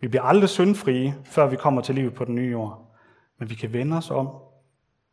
Vi 0.00 0.08
bliver 0.08 0.22
aldrig 0.22 0.48
syndfrie, 0.48 1.14
før 1.24 1.46
vi 1.46 1.56
kommer 1.56 1.82
til 1.82 1.94
livet 1.94 2.14
på 2.14 2.24
den 2.24 2.34
nye 2.34 2.50
jord. 2.50 2.96
Men 3.38 3.50
vi 3.50 3.54
kan 3.54 3.72
vende 3.72 3.96
os 3.96 4.10
om 4.10 4.28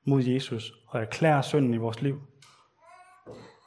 mod 0.05 0.21
Jesus 0.23 0.73
og 0.87 1.01
erklære 1.01 1.43
synden 1.43 1.73
i 1.73 1.77
vores 1.77 2.01
liv. 2.01 2.21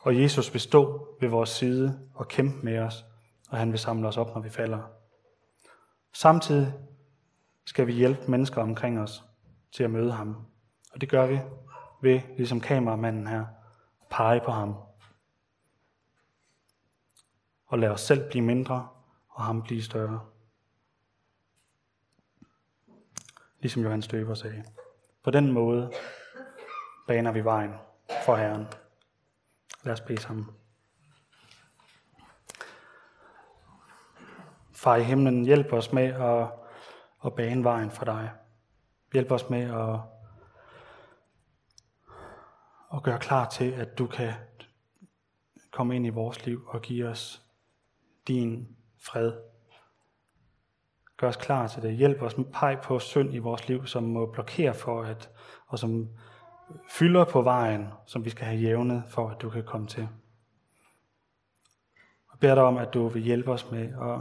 Og 0.03 0.21
Jesus 0.21 0.53
vil 0.53 0.61
stå 0.61 1.09
ved 1.21 1.29
vores 1.29 1.51
side 1.51 2.09
og 2.15 2.29
kæmpe 2.29 2.59
med 2.63 2.79
os, 2.79 3.05
og 3.51 3.59
han 3.59 3.71
vil 3.71 3.79
samle 3.79 4.09
os 4.09 4.17
op, 4.17 4.35
når 4.35 4.43
vi 4.43 4.51
falder. 4.51 4.83
Samtidig 6.13 6.73
skal 7.65 7.87
vi 7.87 7.93
hjælpe 7.93 8.31
mennesker 8.31 8.63
omkring 8.63 9.01
os 9.01 9.25
til 9.73 9.85
at 9.85 9.91
møde 9.91 10.13
ham. 10.13 10.37
Og 10.93 11.01
det 11.01 11.09
gør 11.09 11.27
vi 11.27 11.41
ved, 12.03 12.21
ligesom 12.37 12.61
kameramanden 12.61 13.27
her, 13.27 13.45
pege 14.11 14.41
på 14.45 14.51
ham. 14.51 14.77
Og 17.67 17.79
lade 17.79 17.93
os 17.93 18.01
selv 18.01 18.31
blive 18.31 18.45
mindre, 18.45 18.89
og 19.29 19.43
ham 19.45 19.63
blive 19.63 19.83
større. 19.83 20.21
Ligesom 23.61 23.83
Johannes 23.83 24.09
Døber 24.09 24.35
sagde. 24.35 24.65
På 25.23 25.31
den 25.31 25.53
måde 25.53 25.93
baner 27.07 27.33
vi 27.33 27.45
vejen 27.45 27.75
for 28.25 28.37
Herren. 28.37 28.67
Lad 29.83 29.93
os 29.93 30.01
bede 30.01 30.21
sammen. 30.21 30.47
Far 34.73 34.97
i 34.97 35.03
himlen, 35.03 35.45
hjælp 35.45 35.73
os 35.73 35.93
med 35.93 36.05
at, 36.05 36.53
at 37.25 37.35
bane 37.35 37.65
vejen 37.65 37.91
for 37.91 38.05
dig. 38.05 38.31
Hjælp 39.13 39.31
os 39.31 39.51
med 39.51 39.63
at, 39.63 40.01
at 42.95 43.03
gøre 43.03 43.19
klar 43.19 43.49
til, 43.49 43.73
at 43.73 43.99
du 43.99 44.07
kan 44.07 44.33
komme 45.71 45.97
ind 45.97 46.07
i 46.07 46.11
vores 46.11 46.47
liv 46.47 46.65
og 46.69 46.83
give 46.83 47.09
os 47.09 47.43
din 48.29 48.77
fred. 48.99 49.50
Gør 51.21 51.29
os 51.29 51.37
klar 51.37 51.67
til 51.67 51.83
det. 51.83 51.97
Hjælp 51.97 52.23
os 52.23 52.37
med 52.37 52.45
pege 52.45 52.79
på 52.85 52.99
synd 52.99 53.35
i 53.35 53.39
vores 53.39 53.69
liv, 53.69 53.87
som 53.87 54.03
må 54.03 54.33
blokere 54.33 54.75
for, 54.75 55.03
at, 55.03 55.31
og 55.67 55.79
som 55.79 56.09
fylder 56.89 57.25
på 57.25 57.43
vejen, 57.43 57.89
som 58.07 58.25
vi 58.25 58.31
skal 58.31 58.47
have 58.47 58.61
jævnet, 58.61 59.03
for 59.09 59.29
at 59.29 59.43
du 59.43 59.51
kan 59.51 59.65
komme 59.65 59.87
til. 59.87 60.09
Og 62.29 62.39
beder 62.39 62.55
dig 62.55 62.65
om, 62.65 62.77
at 62.77 62.95
du 62.95 63.09
vil 63.09 63.23
hjælpe 63.23 63.53
os 63.53 63.71
med 63.71 63.83
at 63.83 64.21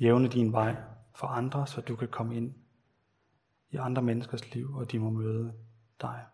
jævne 0.00 0.28
din 0.28 0.52
vej 0.52 0.76
for 1.14 1.26
andre, 1.26 1.66
så 1.66 1.80
du 1.80 1.96
kan 1.96 2.08
komme 2.08 2.36
ind 2.36 2.54
i 3.70 3.76
andre 3.76 4.02
menneskers 4.02 4.54
liv, 4.54 4.74
og 4.74 4.92
de 4.92 4.98
må 4.98 5.10
møde 5.10 5.52
dig 6.00 6.24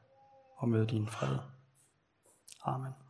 og 0.56 0.68
møde 0.68 0.86
din 0.86 1.06
fred. 1.06 1.38
Amen. 2.64 3.05